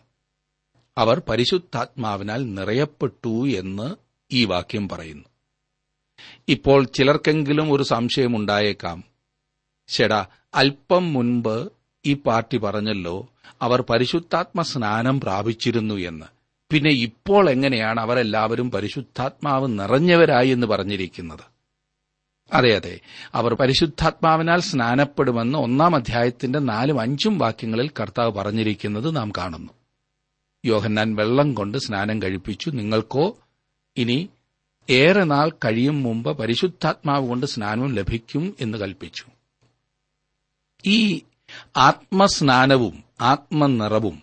അവർ 0.99 1.23
പരിശുദ്ധാത്മാവിനാൽ 1.29 2.55
നിറയപ്പെട്ടു 2.55 3.49
എന്ന് 3.49 3.97
ഈ 4.31 4.45
വാക്യം 4.45 4.89
പറയുന്നു. 4.89 5.25
ഇപ്പോൾ 6.49 6.85
ചിലർക്കെങ്കിലും 6.85 7.73
ഒരു 7.73 7.83
സംശയമുണ്ടായേക്കാം 7.83 9.05
ചേടാ 9.89 10.27
അല്പം 10.55 11.13
മുൻപ് 11.13 11.69
ഈ 12.07 12.15
പാർട്ടി 12.15 12.57
പറഞ്ഞല്ലോ 12.57 13.29
അവർ 13.63 13.81
പരിശുദ്ധാത്മ 13.81 14.63
സ്നാനം 14.63 15.21
പ്രാപിച്ചിരുന്നു 15.21 15.95
എന്ന്. 15.95 16.27
പിന്നെ 16.73 16.91
ഇപ്പോൾ 16.91 17.51
എങ്ങനെയാണ് 17.51 18.01
അവരെല്ലാവരും 18.01 18.71
പരിശുദ്ധാത്മാവ് 18.71 19.79
നിറഞ്ഞവരായി 19.79 20.49
എന്ന് 20.49 20.67
പറഞ്ഞിരിക്കുന്നത്? 20.67 21.53
അതെ 22.53 22.77
അതെ. 22.77 23.01
അവർ 23.35 23.55
പരിശുദ്ധാത്മാവിനാൽ 23.55 24.61
സ്നാനപ്പെടുമെന്ന് 24.61 25.59
ഒന്നാം 25.59 25.97
അധ്യായത്തിന്റെ 25.97 26.59
നാലും 26.59 27.01
അഞ്ചും 27.01 27.39
വാക്യങ്ങളിൽ 27.39 27.91
കർത്താവ് 28.01 28.33
പറഞ്ഞിരിക്കുന്നത് 28.33 29.17
നാം 29.17 29.33
കാണുന്നു. 29.39 29.73
യോഹന്നാൻ 30.65 31.17
വെള്ളം 31.17 31.55
കൊണ്ട് 31.55 31.79
സ്നാനം 31.79 32.23
കഴിപ്പിച്ചു 32.23 32.71
നിങ്ങൾക്കോ 32.71 33.39
ഇനി 33.97 34.29
ഏറെ 34.91 35.25
നാൾ 35.25 35.51
കഴിയും 35.51 36.03
മുമ്പ് 36.03 36.39
പരിശുദ്ധാത്മാവ് 36.39 37.29
കൊണ്ട് 37.29 37.47
സ്നാനവും 37.47 37.95
ലഭിക്കും 37.95 38.57
എന്ന് 38.61 38.79
കൽപ്പിച്ചു. 38.79 39.25
ഈ 40.87 41.21
ആത്മസ്നാനവും 41.77 43.05
ആത്മനിറവും 43.21 44.23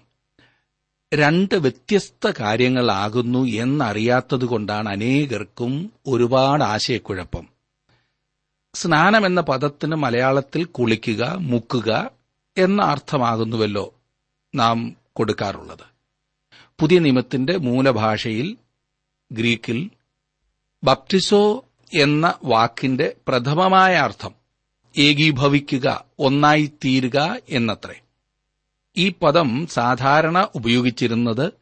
രണ്ട് 1.13 1.55
വ്യത്യസ്ത 1.55 2.31
കാര്യങ്ങളാകുന്നു 2.39 3.45
എന്നറിയാത്തതുകൊണ്ടാണ് 3.45 4.89
അനേകർക്കും 4.89 5.91
ഒരുപാട് 6.07 6.63
ആശയക്കുഴപ്പം. 6.63 7.47
സ്നാനം 8.73 9.25
എന്ന 9.25 9.41
പദത്തിന് 9.41 9.95
മലയാളത്തിൽ 9.95 10.65
കുളിക്കുക 10.65 11.35
മുക്കുക 11.39 12.11
എന്ന 12.57 12.81
അർത്ഥമാകുന്നുവല്ലോ 12.81 13.93
നാം 14.55 14.95
കൊടുക്കാറുള്ളത്. 15.13 15.85
പുതിയ 16.79 16.99
നിയമത്തിന്റെ 16.99 17.57
മൂലഭാഷയിൽ 17.57 18.57
ഗ്രീക്കിൽ 19.31 19.89
ബപ്റ്റിസോ 20.83 21.65
എന്ന 21.93 22.33
വാക്കിന്റെ 22.45 23.15
പ്രഥമമായ 23.27 23.95
അർത്ഥം 23.95 24.33
ഏകീഭവിക്കുക 24.97 26.05
ഒന്നായി 26.19 26.71
തീരുക 26.85 27.39
എന്നത്രേ. 27.49 28.01
ഈ 28.97 29.09
പദം 29.09 29.67
സാധാരണ 29.67 30.47
ഉപയോഗിച്ചിരുന്നത് 30.55 31.53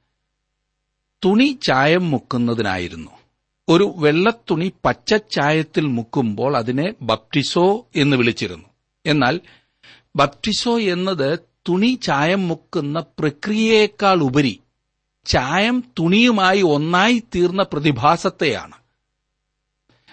തുണി 1.26 1.60
ചായം 1.64 2.12
മുക്കുന്നതിനായിരുന്നു. 2.12 3.12
ഒരു 3.70 3.94
വെള്ളത്തുണി 3.98 4.74
പച്ചച്ചായത്തിൽ 4.86 5.86
മുക്കുമ്പോൾ 5.86 6.58
അതിനെ 6.58 6.94
ബപ്റ്റിസോ 7.02 7.88
എന്ന് 7.96 8.18
വിളിച്ചിരുന്നു. 8.18 8.70
എന്നാൽ 9.06 9.42
ബപ്റ്റിസോ 10.16 10.80
എന്നത് 10.80 11.40
തുണി 11.70 12.00
ചായം 12.04 12.48
മുക്കുന്ന 12.48 13.00
പ്രക്രിയയേക്കാൾ 13.00 14.20
ഉപരി 14.22 14.60
ചായം 15.26 15.84
തുണിയുമായി 16.00 16.62
ഒന്നായി 16.62 17.24
തീർന്ന 17.36 17.64
പ്രതിഭാസത്തെയാണ്. 17.64 18.87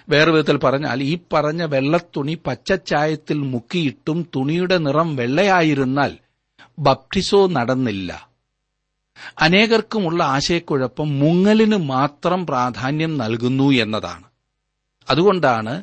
വേറെ 0.09 0.31
വിധത്തിൽ 0.31 0.57
പറഞ്ഞാൽ 0.57 1.03
ഈ 1.03 1.15
പറഞ്ഞ 1.33 1.63
വെള്ളത്തുണി 1.63 2.35
പച്ചച്ചായത്തിൽ 2.47 3.39
മുക്കിയിട്ടും 3.53 4.29
തുണിയുടെ 4.37 4.79
നിറം 4.79 5.17
വെള്ളയായിരുന്നാൽ 5.17 6.13
ബപ്റ്റിസോ 6.79 7.47
നടന്നില്ല. 7.47 8.29
അനേകർക്കുമുള്ള 9.41 10.23
ആശയക്കുഴപ്പം 10.37 11.09
മുങ്ങലിന് 11.19 11.77
മാത്രം 11.77 12.47
പ്രാധാന്യം 12.47 13.13
നൽകുന്നു 13.19 13.69
എന്നതാണ്. 13.85 14.27
അതുകൊണ്ടാണ് 15.09 15.75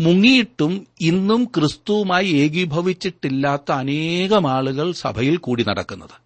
മുങ്ങിയിട്ടും 0.00 0.86
ഇന്നും 1.00 1.44
ക്രിസ്തുവുമായി 1.44 2.28
ഏകീഭവിച്ചിട്ടില്ലാത്ത 2.42 3.70
അനേകം 3.72 4.44
ആളുകൾ 4.50 4.92
സഭയിൽ 4.92 5.36
കൂടി 5.36 5.62
നടക്കുന്നത്. 5.62 6.16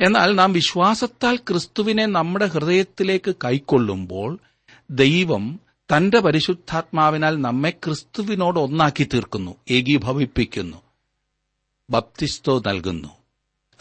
എന്നാൽ 0.00 0.30
നാം 0.34 0.52
വിശ്വാസത്താൽ 0.52 1.36
ക്രിസ്തുവിനെ 1.48 2.06
നമ്മുടെ 2.06 2.46
ഹൃദയത്തിലേക്ക് 2.46 3.34
കൈക്കൊള്ളുമ്പോൾ 3.44 4.30
ദൈവം 4.90 5.44
തന്റെ 5.96 6.20
പരിശുദ്ധാത്മാവിനാൽ 6.20 7.40
നമ്മെ 7.40 7.70
ക്രിസ്തുവിനോട് 7.70 8.60
ഒന്നാക്കി 8.60 9.08
തീർക്കുന്നു 9.14 9.56
ഏകീഭവിപ്പിക്കുന്നു 9.70 10.76
ബപ്തിസ്തോ 11.90 12.62
നൽകുന്നു. 12.66 13.08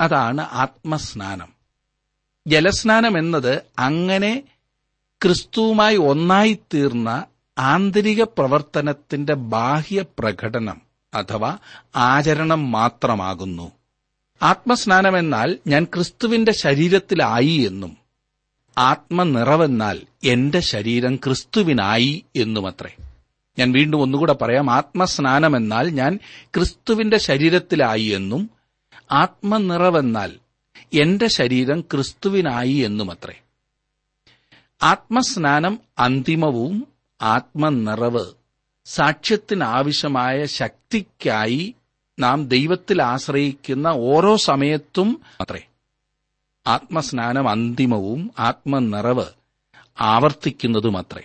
അതാണ് 0.02 0.42
ആത്മസ്നാനം. 0.42 1.54
ജലസ്നാനം 2.48 3.18
എന്നത് 3.18 3.66
അങ്ങനെ 3.80 4.44
ക്രിസ്തുവുമായി 5.24 5.98
ഒന്നായിത്തീർന്ന 5.98 7.26
ആന്തരിക 7.58 8.24
പ്രവർത്തനത്തിന്റെ 8.24 9.34
ബാഹ്യ 9.34 10.06
പ്രകടനം 10.20 10.82
അഥവാ 11.14 11.58
ആചരണം 11.96 12.72
മാത്രമാകുന്നു. 12.72 13.72
ആത്മസ്നാനമെന്നാൽ 14.42 15.60
ഞാൻ 15.68 15.84
ക്രിസ്തുവിന്റെ 15.84 16.52
ശരീരത്തിലായി 16.52 17.58
എന്നും 17.58 18.01
ആത്മനിറവെന്നാൽ 18.78 20.02
എന്റെ 20.24 20.60
ശരീരം 20.60 21.16
ക്രിസ്തുവിനായി 21.16 22.26
എന്നുമത്രേ. 22.36 22.96
ഞാൻ 23.60 23.72
വീണ്ടും 23.72 24.02
ഒന്നുകൂടെ 24.02 24.34
പറയാം 24.34 24.72
ആത്മസ്നാനമെന്നാൽ 24.72 25.90
ഞാൻ 25.90 26.20
ക്രിസ്തുവിന്റെ 26.44 27.18
ശരീരത്തിലായി 27.18 28.04
എന്നും 28.04 28.50
ആത്മനിറവെന്നാൽ 29.12 30.40
എന്റെ 30.94 31.28
ശരീരം 31.28 31.82
ക്രിസ്തുവിനായി 31.82 32.74
എന്നുമത്രേ. 32.74 33.42
ആത്മസ്നാനം 34.84 35.80
അന്തിമവും 36.00 36.88
ആത്മനിറവ് 37.22 38.26
സാക്ഷ്യത്തിനാവശ്യമായ 38.86 40.46
ശക്തിക്കായി 40.46 41.76
നാം 42.20 42.48
ദൈവത്തിൽ 42.48 43.02
ആശ്രയിക്കുന്ന 43.02 43.88
ഓരോ 43.88 44.36
സമയത്തും 44.36 45.22
അത്രേ. 45.42 45.68
ആത്മസ്നാനം 46.68 47.50
അന്തിമവും 47.50 48.32
ആത്മനിറവ് 48.40 49.26
ആവർത്തിക്കുന്നതുമത്രേ. 50.02 51.22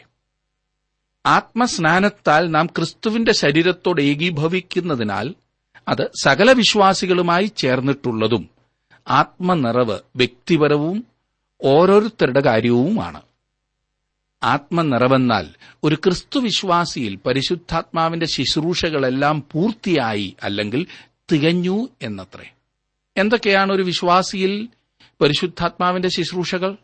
ആത്മസ്നാനത്താൽ 1.26 2.50
നാം 2.50 2.66
ക്രിസ്തുവിന്റെ 2.66 3.32
ശരീരത്തോട് 3.32 4.00
ഏകീഭവിക്കുന്നതിനാൽ 4.00 5.34
അത് 5.88 6.10
സകല 6.22 6.52
വിശ്വാസികളുമായി 6.52 7.52
ചേർന്നിട്ടുള്ളതും 7.56 8.48
ആത്മനിറവ് 9.08 9.98
വ്യക്തിപരവും 10.16 11.06
ഓരോരുത്തരുടെ 11.62 12.40
കാര്യവുമാണ്. 12.40 13.22
ആത്മനിറവെന്നാൽ 14.42 15.48
ഒരു 15.84 15.94
ക്രിസ്തുവിശ്വാസിയിൽ 15.94 17.14
പരിശുദ്ധാത്മാവിന്റെ 17.16 18.26
ശുശ്രൂഷകളെല്ലാം 18.26 19.44
പൂർത്തിയായി 19.52 20.36
അല്ലെങ്കിൽ 20.42 20.86
തികഞ്ഞു 21.32 21.88
എന്നത്രേ. 22.02 22.50
എന്തൊക്കെയാണ് 23.16 23.72
ഒരു 23.72 23.82
വിശ്വാസിയിൽ 23.82 24.68
പരിശുദ്ധാത്മാവിന്റെ 25.20 26.08
ശുശ്രൂഷകൾ. 26.08 26.76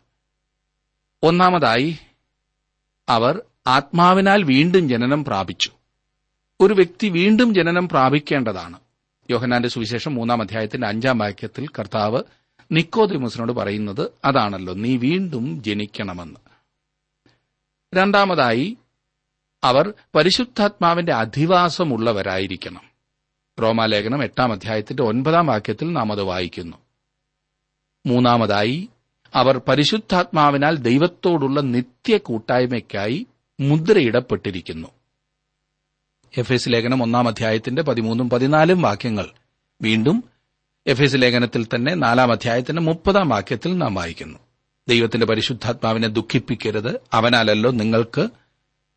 ഒന്നാമതായി 1.23 1.97
അവർ 3.09 3.41
ആത്മാവിനാൽ 3.67 4.43
വീണ്ടും 4.43 4.89
ജനനം 4.89 5.25
പ്രാപിച്ചു. 5.25 5.71
ഒരു 6.61 6.73
വ്യക്തി 6.73 7.09
വീണ്ടും 7.09 7.53
ജനനം 7.53 7.89
പ്രാപിക്കേണ്ടതാണ്. 7.89 8.79
യോഹനാന്റെ 9.29 9.69
സുവിശേഷം 9.69 10.15
മൂന്നാം 10.15 10.41
അധ്യായത്തിന്റെ 10.41 10.87
അഞ്ചാം 10.87 11.17
വാക്യത്തിൽ 11.17 11.67
കർത്താവ് 11.67 12.23
നിക്കോദിമുസിനോട് 12.71 13.51
പറയുന്നത് 13.51 14.09
അതാണല്ലോ 14.25 14.73
നീ 14.73 14.97
വീണ്ടും 14.97 15.63
ജനിക്കണമെന്ന്. 15.63 16.39
രണ്ടാമതായി 17.95 18.77
അവർ 19.63 19.93
പരിശുദ്ധാത്മാവിന്റെ 20.15 21.13
അധിവാസമുള്ളവരായിരിക്കണം. 21.13 22.81
റോമാലേഖനം 23.61 24.23
എട്ടാം 24.23 24.51
അധ്യായത്തിന്റെ 24.51 25.03
ഒൻപതാം 25.03 25.47
വാക്യത്തിൽ 25.47 25.93
നാം 25.93 26.11
അത് 26.11 26.21
വായിക്കുന്നു. 26.21 26.77
മൂന്നാമതായി 28.05 28.89
അവർ 29.35 29.57
പരിശുദ്ധാത്മാവിനാൽ 29.57 30.75
ദൈവത്തോടുള്ള 30.75 31.61
നിത്യ 31.61 32.17
കൂട്ടായ്മയ്ക്കായി 32.17 33.27
മുദ്രയിടപ്പെട്ടിരിക്കുന്നു. 33.59 34.87
എഫ് 36.37 36.53
എസ് 36.53 36.69
ലേഖനം 36.69 37.03
ഒന്നാം 37.03 37.27
അധ്യായത്തിന്റെ 37.27 37.81
പതിമൂന്നും 37.81 38.29
പതിനാലും 38.29 38.81
വാക്യങ്ങൾ. 38.81 39.29
വീണ്ടും 39.81 40.23
എഫ് 40.87 41.01
എസ് 41.01 41.15
ലേഖനത്തിൽ 41.15 41.65
തന്നെ 41.65 41.93
നാലാം 41.93 42.31
അധ്യായത്തിന്റെ 42.31 42.81
മുപ്പതാം 42.81 43.29
വാക്യത്തിൽ 43.29 43.77
നാം 43.77 43.95
വായിക്കുന്നു. 43.95 44.39
ദൈവത്തിന്റെ 44.87 45.25
പരിശുദ്ധാത്മാവിനെ 45.25 46.07
ദുഃഖിപ്പിക്കരുത്. 46.07 46.99
അവനാലല്ലോ 47.13 47.71
നിങ്ങൾക്ക് 47.71 48.27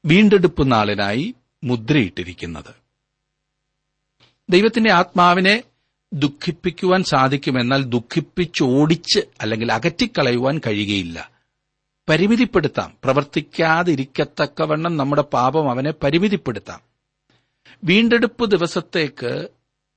വീണ്ടെടുപ്പ് 0.05 0.73
നാളിനായി 0.73 1.35
മുദ്രയിട്ടിരിക്കുന്നത്. 1.65 2.75
ദൈവത്തിന്റെ 4.51 4.93
ആത്മാവിനെ 4.93 5.63
ദുഃഖിപ്പിക്കുവാൻ 6.13 7.05
സാധിക്കും 7.05 7.61
എന്നാൽ 7.61 7.83
ദുഃഖിപ്പിച്ചോടിച്ച് 7.83 9.21
അല്ലെങ്കിൽ 9.41 9.73
അകറ്റിക്കളയുവാൻ 9.73 10.61
കഴിയുകയില്ല. 10.67 11.31
പരിമിതിപ്പെടുത്താം. 12.09 12.93
പ്രവർത്തിക്കാതിരിക്കത്തക്കവണ്ണം 13.05 14.97
നമ്മുടെ 14.97 15.23
പാപം 15.23 15.71
അവനെ 15.71 15.93
പരിമിതിപ്പെടുത്താം. 16.03 16.81
വീണ്ടെടുപ്പ് 17.85 18.51
ദിവസത്തേക്ക് 18.51 19.49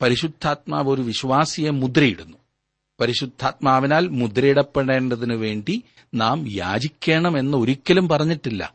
പരിശുദ്ധാത്മാവ് 0.01 0.89
ഒരു 0.89 1.01
വിശ്വാസിയെ 1.01 1.69
മുദ്രയിടുന്നു. 1.69 2.37
പരിശുദ്ധാത്മാവിനാൽ 2.99 4.07
മുദ്രയിടപ്പെടേണ്ടതിനു 4.07 5.35
വേണ്ടി 5.35 5.83
നാം 6.13 6.51
യാചിക്കണമെന്ന് 6.51 7.57
ഒരിക്കലും 7.57 8.09
പറഞ്ഞിട്ടില്ല. 8.09 8.73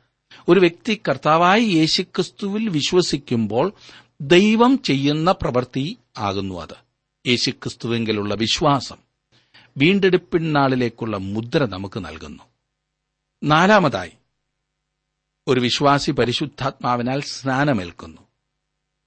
ഒരു 0.48 0.60
വ്യക്തി 0.60 1.00
കർത്താവായ 1.08 1.60
യേശുക്രിസ്തുവിൽ 1.60 2.68
വിശ്വസിക്കുമ്പോൾ 2.68 3.72
ദൈവം 4.20 4.82
ചെയ്യുന്ന 4.82 5.32
പ്രവൃത്തി 5.32 5.98
ആകുന്നു 6.18 6.62
അത്. 6.62 6.83
യേശുക്രിസ്തുവെങ്കിലുള്ള 7.26 8.34
വിശ്വാസം 8.34 8.96
വീണ്ടെടുപ്പിനാളിലേക്കുള്ള 9.76 11.16
മുദ്ര 11.16 11.64
നമുക്ക് 11.64 12.04
നൽകുന്നു. 12.04 12.42
നാലാമതായി 13.44 14.12
ഒരു 15.48 15.60
വിശ്വാസി 15.60 16.10
പരിശുദ്ധാത്മാവിനാൽ 16.10 17.20
സ്നാനമേൽക്കുന്നു. 17.20 18.20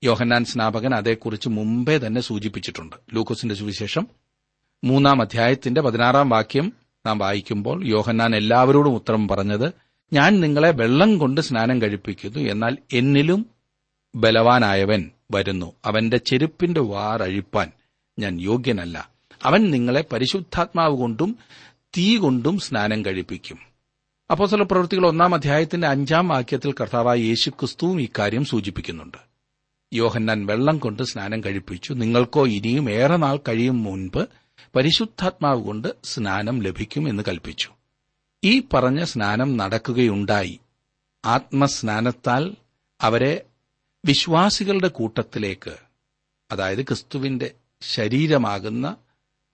യോഹന്നാൻ 0.04 0.46
സ്നാപകൻ 0.46 0.96
അതേക്കുറിച്ച് 0.96 1.50
മുമ്പേ 1.50 1.98
തന്നെ 1.98 2.22
സൂചിപ്പിച്ചിട്ടുണ്ട്. 2.22 2.96
ലൂക്കോസിന്റെ 3.14 3.56
സുവിശേഷം 3.56 4.08
മൂന്നാം 4.84 5.22
അധ്യായത്തിന്റെ 5.22 5.82
പതിനാറാം 5.82 6.30
വാക്യം 6.30 6.74
നാം 7.06 7.18
വായിക്കുമ്പോൾ 7.18 7.88
യോഹന്നാൻ 7.88 8.36
എല്ലാവരോടും 8.36 8.96
ഉത്തരം 8.96 9.28
പറഞ്ഞത് 9.28 9.74
ഞാൻ 10.14 10.40
നിങ്ങളെ 10.40 10.72
വെള്ളം 10.72 11.18
കൊണ്ട് 11.18 11.42
സ്നാനം 11.42 11.82
കഴിപ്പിക്കുന്നു 11.82 12.40
എന്നാൽ 12.40 12.78
എന്നിലും 12.94 13.46
ബലവാനായവൻ 14.16 15.12
വരുന്നു. 15.32 15.74
അവന്റെ 15.86 16.18
ചെരുപ്പിന്റെ 16.18 16.82
വാർ 16.82 17.24
അഴിപ്പാൻ 17.24 17.72
ഞാൻ 18.20 18.42
യോഗ്യനല്ല. 18.42 19.10
അവൻ 19.44 19.72
നിങ്ങളെ 19.72 20.06
പരിശുദ്ധാത്മാവ് 20.12 20.98
കൊണ്ടും 20.98 21.38
തീ 21.98 22.18
കൊണ്ടും 22.18 22.60
സ്നാനം 22.60 23.06
കഴിപ്പിക്കും. 23.06 23.58
അപ്പോസല 24.32 24.64
പ്രവൃത്തികൾ 24.64 25.08
ഒന്നാം 25.08 25.36
അധ്യായത്തിന്റെ 25.36 25.88
അഞ്ചാം 25.88 26.28
വാക്യത്തിൽ 26.28 26.72
കർത്താവായ 26.72 27.18
യേശു 27.18 27.50
ക്രിസ്തുവും 27.50 28.02
ഇക്കാര്യം 28.02 28.46
സൂചിപ്പിക്കുന്നുണ്ട്. 28.46 29.18
യോഹന്നാൻ 29.94 30.46
വെള്ളം 30.46 30.78
കൊണ്ട് 30.78 31.04
സ്നാനം 31.04 31.44
കഴിപ്പിച്ചു. 31.44 31.94
നിങ്ങൾക്കോ 31.94 32.48
ഇനിയും 32.48 32.92
ഏറെ 32.92 33.16
നാൾ 33.16 33.38
കഴിയും 33.38 33.84
മുൻപ് 33.84 34.28
പരിശുദ്ധാത്മാവ് 34.76 35.64
കൊണ്ട് 35.64 35.88
സ്നാനം 36.04 36.64
ലഭിക്കും 36.64 37.10
എന്ന് 37.10 37.24
കൽപ്പിച്ചു. 37.28 37.70
ഈ 38.44 38.62
പറഞ്ഞ 38.74 39.04
സ്നാനം 39.04 39.58
നടക്കുകയുണ്ടായി. 39.58 40.60
ആത്മസ്നാനത്താൽ 41.26 42.56
അവരെ 43.02 43.46
വിശ്വാസികളുടെ 44.06 44.88
കൂട്ടത്തിലേക്ക് 44.88 45.76
അതായത് 46.52 46.82
ക്രിസ്തുവിന്റെ 46.82 47.52
ശരീരമാകുന്ന 47.82 48.96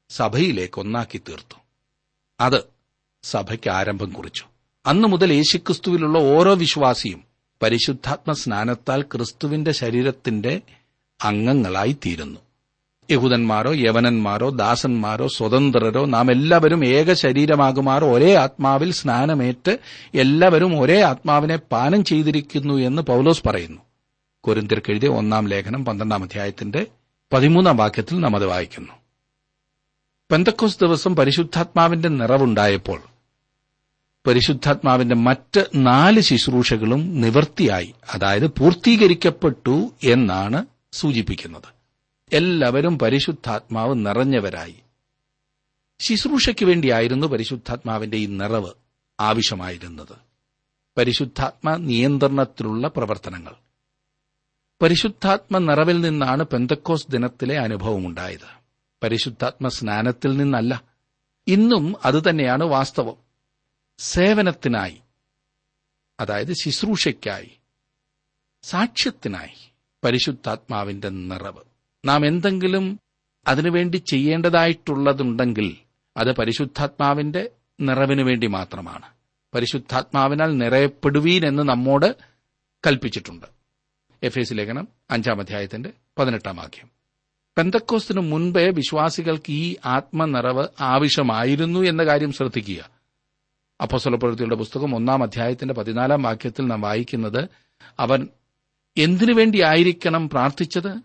സഭയിലേക്ക് 0.10 0.80
ഒന്നാക്കി 0.80 1.18
തീർത്തു 1.18 1.56
അത് 2.39 2.63
സഭയ്ക്ക് 3.24 3.70
ആരംഭം 3.70 4.10
കുറിച്ചു. 4.10 4.46
അന്നു 4.86 5.08
മുതൽ 5.08 5.34
യേശുക്രിസ്തുവിലുള്ള 5.34 6.20
ഓരോ 6.20 6.53
വിശ്വാസിയും 6.53 7.24
പരിശുദ്ധാത്മ 7.63 8.32
സ്നാനത്താൽ 8.32 9.01
ക്രിസ്തുവിന്റെ 9.01 9.72
ശരീരത്തിന്റെ 9.72 10.62
അംഗങ്ങളായി 11.24 11.98
തീരുന്നു 12.05 12.40
യഹൂദന്മാരോ 13.12 13.74
യവനന്മാരോ 13.74 14.50
ദാസന്മാരോ 14.50 15.27
സ്വതന്ത്രരോ 15.27 16.05
നാം 16.05 16.31
എല്ലാവരും 16.31 16.86
ഏക 16.86 17.14
ശരീരമാകുമാർ 17.14 18.05
ഒരേ 18.05 18.33
ആത്മാവിൽ 18.33 18.92
സ്നാനമേറ്റ് 18.92 19.77
എല്ലാവരും 20.14 20.81
ഒരേ 20.81 21.01
ആത്മാവിനെ 21.01 21.55
പാനം 21.55 22.03
ചെയ്തിരിക്കുന്നു 22.03 22.74
എന്ന് 22.74 23.01
പൗലോസ് 23.01 23.44
പറയുന്നു. 23.48 23.81
കൊരിന്തിർക്കെഴുതിയ 24.44 25.09
ഒന്നാം 25.09 25.48
ലേഖനം 25.48 25.86
പന്ത്രണ്ടാം 25.86 26.24
അധ്യായത്തിന്റെ 26.24 26.88
പതിമൂന്നാം 27.33 27.77
വാക്യത്തിൽ 27.77 28.19
നാം 28.19 28.35
അത് 28.35 28.46
വായിക്കുന്നു. 28.46 28.93
പെന്തക്കോസ് 30.31 30.79
ദിവസം 30.79 31.15
പരിശുദ്ധാത്മാവിന്റെ 31.15 32.09
നിറവുണ്ടായപ്പോൾ 32.09 33.01
പരിശുദ്ധാത്മാവിന്റെ 34.27 35.15
മറ്റ് 35.15 35.65
നാല് 35.75 36.19
ശുശ്രൂഷകളും 36.19 37.22
നിവൃത്തിയായി 37.22 37.93
അതായത് 38.13 38.48
പൂർത്തീകരിക്കപ്പെട്ടു 38.48 39.91
എന്നാണ് 40.03 40.65
സൂചിപ്പിക്കുന്നത്. 40.91 41.74
എല്ലാവരും 42.33 43.00
പരിശുദ്ധാത്മാവ് 43.00 44.05
നിറഞ്ഞവരായി. 44.05 44.75
ശുശ്രൂഷയ്ക്ക് 46.00 46.65
വേണ്ടിയായിരുന്നു 46.65 47.27
പരിശുദ്ധാത്മാവിന്റെ 47.27 48.17
ഈ 48.17 48.25
നിറവ് 48.25 48.72
ആവശ്യമായിരുന്നത്. 49.19 50.15
പരിശുദ്ധാത്മ 50.98 51.75
നിയന്ത്രണത്തിലുള്ള 51.75 52.87
പ്രവർത്തനങ്ങൾ. 52.87 53.62
പരിശുദ്ധാത്മ 54.83 55.57
നിറവിൽ 55.57 56.01
നിന്നാണ് 56.01 56.43
പെന്തക്കോസ് 56.43 57.11
ദിനത്തിലെ 57.11 57.59
അനുഭവമുണ്ടായത്. 57.59 58.63
പരിശുദ്ധാത്മ 59.03 59.67
സ്നാനത്തിൽ 59.67 60.37
നിന്നല്ല 60.37 60.83
ഇന്നും 61.48 61.96
അതുതന്നെയാണ് 62.05 62.63
വാസ്തവം. 62.63 63.15
സേവനത്തിനായി 63.98 65.01
അതായത് 66.19 66.53
ശുശ്രൂഷയ്ക്കായി 66.53 67.59
സാക്ഷ്യത്തിനായി 68.63 69.72
പരിശുദ്ധാത്മാവിന്റെ 70.03 71.09
നിറവ്. 71.09 71.63
നാം 72.05 72.25
എന്തെങ്കിലും 72.25 73.00
അതിനുവേണ്ടി 73.48 73.98
ചെയ്യേണ്ടതായിട്ടുള്ളതുണ്ടെങ്കിൽ 73.98 75.77
അത് 76.17 76.35
പരിശുദ്ധാത്മാവിന്റെ 76.35 77.50
നിറവിനു 77.79 78.24
വേണ്ടി 78.24 78.48
മാത്രമാണ്. 78.48 79.05
പരിശുദ്ധാത്മാവിനാൽ 79.53 80.57
നിറയപ്പെടുവീൻ 80.57 81.48
എന്ന് 81.48 81.63
നമ്മോട് 81.63 82.15
കൽപ്പിച്ചിട്ടുണ്ട്. 82.87 83.62
എഫ് 84.24 84.40
എസ് 84.40 84.53
ലേഖനം 84.53 84.88
അഞ്ചാം 85.09 85.40
അധ്യായത്തിന്റെ 85.40 85.90
പതിനെട്ടാം 86.20 86.55
വാക്യം. 86.55 86.90
പെന്തക്കോസ്തിനു 87.57 88.22
മുൻപേ 88.22 88.70
വിശ്വാസികൾക്ക് 88.70 89.51
ഈ 89.51 89.75
ആത്മനിറവ് 89.86 90.68
ആവശ്യമായിരുന്നു 90.81 91.79
എന്ന 91.79 92.03
കാര്യം 92.03 92.31
ശ്രദ്ധിക്കുക. 92.31 92.90
അപ്പോസ്വലപ്രവൃത്തിയുടെ 93.81 94.55
പുസ്തകം 94.55 94.96
ഒന്നാം 94.96 95.24
അധ്യായത്തിന്റെ 95.24 95.74
പതിനാലാം 95.74 96.24
വാക്യത്തിൽ 96.24 96.68
നാം 96.68 96.81
വായിക്കുന്നത് 96.81 97.48
അവൻ 98.00 98.27
എന്തിനു 98.98 99.33
വേണ്ടിയായിരിക്കണം 99.33 100.29
പ്രാർത്ഥിച്ചത്? 100.29 100.98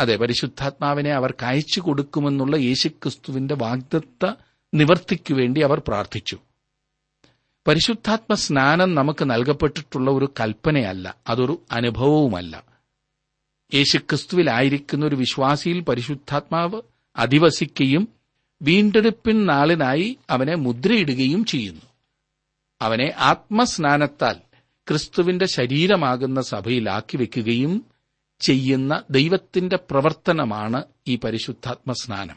അതെ 0.00 0.16
പരിശുദ്ധാത്മാവിനെ 0.16 1.10
അവർക്ക് 1.10 1.44
അയച്ചു 1.44 1.80
കൊടുക്കുമെന്നുള്ള 1.80 2.56
യേശുക്രിസ്തുവിന്റെ 2.56 3.54
വാഗ്ദത്ത 3.54 4.32
നിവർത്തിക്കുവേണ്ടി 4.74 5.60
അവർ 5.60 5.82
പ്രാർത്ഥിച്ചു. 5.88 6.38
പരിശുദ്ധാത്മ 7.66 8.34
സ്നാനം 8.34 8.94
നമുക്ക് 8.94 9.30
നൽകപ്പെട്ടിട്ടുള്ള 9.30 10.10
ഒരു 10.10 10.32
കൽപ്പനയല്ല. 10.40 11.16
അതൊരു 11.28 11.62
അനുഭവവുമല്ല. 11.72 12.62
യേശുക്രിസ്തുവിലായിരിക്കുന്ന 13.74 15.06
ഒരു 15.06 15.16
വിശ്വാസിയിൽ 15.16 15.80
പരിശുദ്ധാത്മാവ് 15.80 16.82
അധിവസിക്കുകയും 17.16 18.08
വീണ്ടെടുപ്പിൻ 18.62 19.46
നാളിനായി 19.46 20.18
അവനെ 20.30 20.54
മുദ്രയിടുകയും 20.54 21.44
ചെയ്യുന്നു. 21.44 21.82
അവനെ 22.80 23.12
ആത്മസ്നാനത്താൽ 23.18 24.36
ക്രിസ്തുവിന്റെ 24.88 25.46
ശരീരമാകുന്ന 25.46 26.40
സഭയിലാക്കി 26.40 27.16
വെക്കുകയും 27.16 27.84
ചെയ്യുന്ന 28.40 29.02
ദൈവത്തിന്റെ 29.10 29.76
പ്രവർത്തനമാണ് 29.76 30.84
ഈ 31.08 31.16
പരിശുദ്ധാത്മ 31.16 31.92
സ്നാനം 31.92 32.36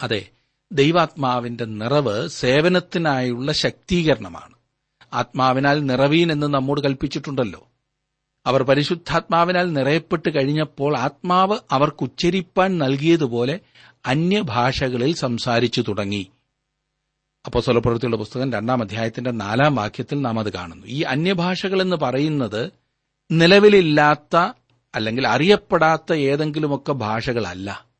അതെ 0.00 0.28
ദൈവാത്മാവിന്റെ 0.72 1.64
നിറവ് 1.64 2.28
സേവനത്തിനായുള്ള 2.28 3.52
ശക്തീകരണമാണ്. 3.52 4.54
ആത്മാവിനാൽ 5.12 5.86
നിറവീൻ 5.86 6.32
എന്ന് 6.32 6.46
നമ്മോട് 6.46 6.80
കൽപ്പിച്ചിട്ടുണ്ടല്ലോ. 6.80 7.68
അവർ 8.46 8.62
പരിശുദ്ധാത്മാവിനാൽ 8.62 9.72
നിറയപ്പെട്ട് 9.72 10.34
കഴിഞ്ഞപ്പോൾ 10.34 10.96
ആത്മാവ് 10.96 11.58
അവർക്ക് 11.70 12.02
ഉച്ചരിപ്പാൻ 12.02 12.78
നൽകിയതുപോലെ 12.78 13.60
അന്യഭാഷകളിൽ 14.06 15.14
സംസാരിച്ചു 15.14 15.84
തുടങ്ങി. 15.88 16.30
അപ്പോൾ 17.46 17.62
സ്വലപ്രവൃത്തിയുള്ള 17.62 18.16
പുസ്തകം 18.16 18.52
രണ്ടാം 18.52 18.82
അധ്യായത്തിന്റെ 18.82 19.30
നാലാം 19.30 19.74
വാക്യത്തിൽ 19.74 20.20
നാം 20.20 20.38
അത് 20.38 20.52
കാണുന്നു. 20.52 20.86
ഈ 20.86 21.02
അന്യഭാഷകൾ 21.02 21.82
എന്ന് 21.82 21.96
പറയുന്നത് 21.96 22.70
നിലവിലില്ലാത്ത 23.30 24.36
അല്ലെങ്കിൽ 24.94 25.28
അറിയപ്പെടാത്ത 25.28 26.12
ഏതെങ്കിലുമൊക്കെ 26.12 26.92
ഭാഷകളല്ല. 26.92 27.91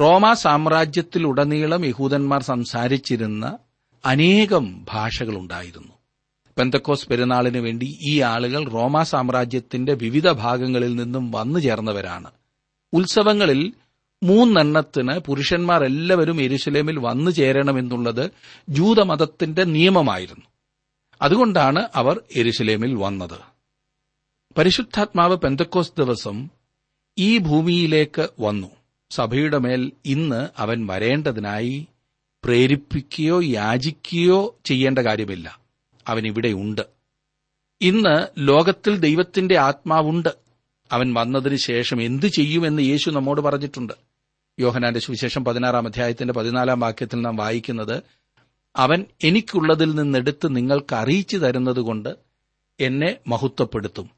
റോമ 0.00 0.32
സാമ്രാജ്യത്തിലുടനീളം 0.32 1.84
യഹൂദന്മാർ 1.84 2.42
സംസാരിച്ചിരുന്ന 2.42 3.58
അനേകം 4.04 4.86
ഭാഷകളുണ്ടായിരുന്നു. 4.88 5.92
പെന്തക്കോസ് 6.58 7.08
പെരുന്നാളിന് 7.08 7.58
വേണ്ടി 7.58 7.98
ഈ 8.02 8.20
ആളുകൾ 8.20 8.68
റോമാ 8.68 9.02
സാമ്രാജ്യത്തിന്റെ 9.02 9.94
വിവിധ 9.94 10.30
ഭാഗങ്ങളിൽ 10.30 10.96
നിന്നും 10.96 11.30
വന്നു 11.30 11.58
ചേർന്നവരാണ്. 11.58 12.30
ഉത്സവങ്ങളിൽ 12.92 13.72
മൂന്നെണ്ണത്തിന് 14.22 15.18
പുരുഷന്മാർ 15.18 15.84
എല്ലാവരും 15.84 16.42
എരുശലേമിൽ 16.42 16.98
വന്നു 16.98 17.30
ചേരണമെന്നുള്ളത് 17.30 18.30
ജൂതമതത്തിന്റെ 18.68 19.64
നിയമമായിരുന്നു. 19.64 20.44
അതുകൊണ്ടാണ് 21.22 21.88
അവർ 21.94 22.20
എരുശലേമിൽ 22.36 22.94
വന്നത്. 22.94 23.38
പരിശുദ്ധാത്മാവ് 24.58 25.36
പെന്തക്കോസ് 25.36 25.92
ദിവസം 25.98 26.48
ഈ 27.18 27.38
ഭൂമിയിലേക്ക് 27.38 28.28
വന്നു. 28.40 28.83
സഭയുടെ 29.14 29.58
മേൽ 29.58 29.92
ഇന്ന് 30.04 30.48
അവൻ 30.58 30.86
വരേണ്ടതിനായി 30.86 31.86
പ്രേരിപ്പിക്കുകയോ 32.44 33.42
യാചിക്കുകയോ 33.42 34.58
ചെയ്യേണ്ട 34.64 34.98
കാര്യമില്ല. 34.98 35.60
അവൻ 36.08 36.26
ഇവിടെയുണ്ട് 36.26 36.80
ഇന്ന് 37.80 38.28
ലോകത്തിൽ 38.38 38.96
ദൈവത്തിന്റെ 38.96 39.58
ആത്മാവുണ്ട്. 39.58 40.28
അവൻ 40.92 41.14
വന്നതിന് 41.14 41.56
ശേഷം 41.56 42.02
എന്തു 42.02 42.26
ചെയ്യുമെന്ന് 42.26 42.82
യേശു 42.82 43.10
നമ്മോട് 43.10 43.40
പറഞ്ഞിട്ടുണ്ട്. 43.40 43.92
യോഹനാന്റെ 44.60 45.00
സുവിശേഷം 45.00 45.44
പതിനാറാം 45.44 45.86
അധ്യായത്തിന്റെ 45.86 46.34
പതിനാലാം 46.34 46.80
വാക്യത്തിൽ 46.80 47.20
നാം 47.20 47.36
വായിക്കുന്നത് 47.36 48.02
അവൻ 48.76 49.04
എനിക്കുള്ളതിൽ 49.24 49.94
നിന്നെടുത്ത് 49.94 50.56
നിങ്ങൾക്ക് 50.56 50.94
അറിയിച്ചു 50.94 51.36
തരുന്നതുകൊണ്ട് 51.36 52.16
എന്നെ 52.80 53.16
മഹത്വപ്പെടുത്തും. 53.26 54.10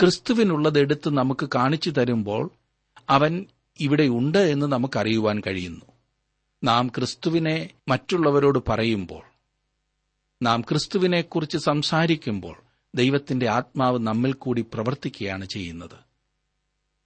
ക്രിസ്തുവിനുള്ളത് 0.00 0.78
എടുത്ത് 0.78 1.08
നമുക്ക് 1.08 1.48
കാണിച്ചു 1.54 1.90
തരുമ്പോൾ 1.90 2.50
അവൻ 3.10 3.46
ഇവിടെയുണ്ട് 3.80 4.38
എന്ന് 4.38 4.66
നമുക്കറിയുവാൻ 4.66 5.42
കഴിയുന്നു. 5.46 5.84
നാം 6.64 6.88
ക്രിസ്തുവിനെ 6.88 7.70
മറ്റുള്ളവരോട് 7.88 8.58
പറയുമ്പോൾ 8.68 9.22
നാം 10.42 10.60
ക്രിസ്തുവിനെക്കുറിച്ച് 10.60 11.58
സംസാരിക്കുമ്പോൾ 11.58 12.56
ദൈവത്തിന്റെ 12.94 13.48
ആത്മാവ് 13.48 13.98
നമ്മിൽ 13.98 14.32
കൂടി 14.32 14.62
പ്രവർത്തിക്കുകയാണ് 14.74 15.44
ചെയ്യുന്നത്. 15.44 16.10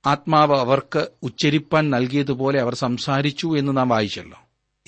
ആത്മാവ് 0.07 0.59
അവർക്ക് 0.59 1.09
ഉച്ചരിപ്പാൻ 1.23 1.91
നൽകിയതുപോലെ 1.91 2.61
അവർ 2.61 2.75
സംസാരിച്ചു 2.75 3.59
എന്ന് 3.59 3.77
നാം 3.77 3.89
വായിച്ചല്ലോ. 3.89 4.39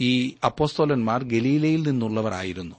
ഈ 0.00 0.36
അപ്പോസ്തോലന്മാർ 0.44 1.24
ഗലീലയിൽ 1.24 1.82
നിന്നുള്ളവരായിരുന്നു. 1.88 2.76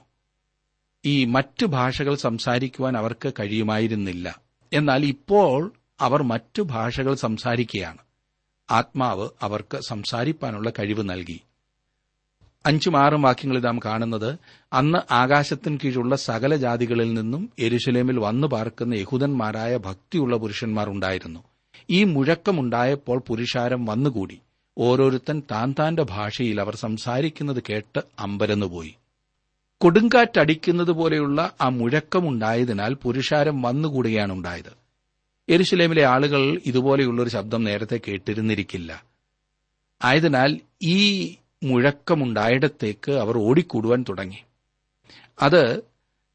ഈ 1.04 1.24
മറ്റു 1.24 1.66
ഭാഷകൾ 1.66 2.14
സംസാരിക്കുവാൻ 2.14 2.96
അവർക്ക് 2.96 3.32
കഴിയുമായിരുന്നില്ല. 3.40 4.40
എന്നാൽ 4.72 5.04
ഇപ്പോൾ 5.04 5.72
അവർ 6.00 6.22
മറ്റു 6.22 6.62
ഭാഷകൾ 6.62 7.14
സംസാരിക്കുകയാണ്. 7.14 7.98
ആത്മാവ് 8.70 9.28
അവർക്ക് 9.42 9.78
സംസാരിപ്പാനുള്ള 9.80 10.70
കഴിവ് 10.70 11.10
നൽകി. 11.10 11.40
അഞ്ചും 12.66 12.98
ആറും 12.98 13.22
വാക്യങ്ങളിൽ 13.22 13.60
നാം 13.60 13.80
കാണുന്നത് 13.84 14.38
അന്ന് 14.72 15.12
ആകാശത്തിന് 15.12 15.78
കീഴുള്ള 15.84 16.16
സകല 16.16 16.56
ജാതികളിൽ 16.56 17.14
നിന്നും 17.14 17.50
എരുശലേമിൽ 17.58 18.18
വന്നു 18.18 18.46
പാർക്കുന്ന 18.46 18.94
യഹൂദന്മാരായ 18.94 19.76
ഭക്തിയുള്ള 19.76 20.36
പുരുഷന്മാർ 20.36 20.88
ഉണ്ടായിരുന്നു. 20.88 21.44
ഈ 21.90 22.04
മുഴക്കമുണ്ടായപ്പോൾ 22.04 23.22
പുരുഷാരം 23.26 23.84
വന്നുകൂടി. 23.84 24.40
ഓരോരുത്തൻ 24.78 25.42
താൻ 25.50 25.74
താന്റെ 25.78 26.06
ഭാഷയിൽ 26.10 26.60
അവർ 26.60 26.76
സംസാരിക്കുന്നത് 26.76 27.62
കേട്ട് 27.70 28.00
അമ്പരന്നുപോയി. 28.18 28.94
കൊടുങ്കാറ്റടിക്കുന്നത് 29.80 30.90
പോലെയുള്ള 30.90 31.50
ആ 31.60 31.68
മുഴക്കമുണ്ടായതിനാൽ 31.68 32.94
പുരുഷാരം 32.94 33.62
വന്നുകൂടുകയാണ് 33.62 34.32
ഉണ്ടായത് 34.32 34.77
എരുശലേമിലെ 35.48 36.04
ആളുകൾ 36.04 36.60
ഇതുപോലെയുള്ളൊരു 36.66 37.28
ശബ്ദം 37.28 37.64
നേരത്തെ 37.64 38.00
കേട്ടിരുന്നിരിക്കില്ല. 38.08 39.04
ആയതിനാൽ 40.04 40.60
ഈ 40.82 41.34
മുഴക്കമുണ്ടായിടത്തേക്ക് 41.62 43.12
അവർ 43.12 43.38
ഓടിക്കൂടുവാൻ 43.38 44.04
തുടങ്ങി. 44.08 44.42
അത് 45.42 45.82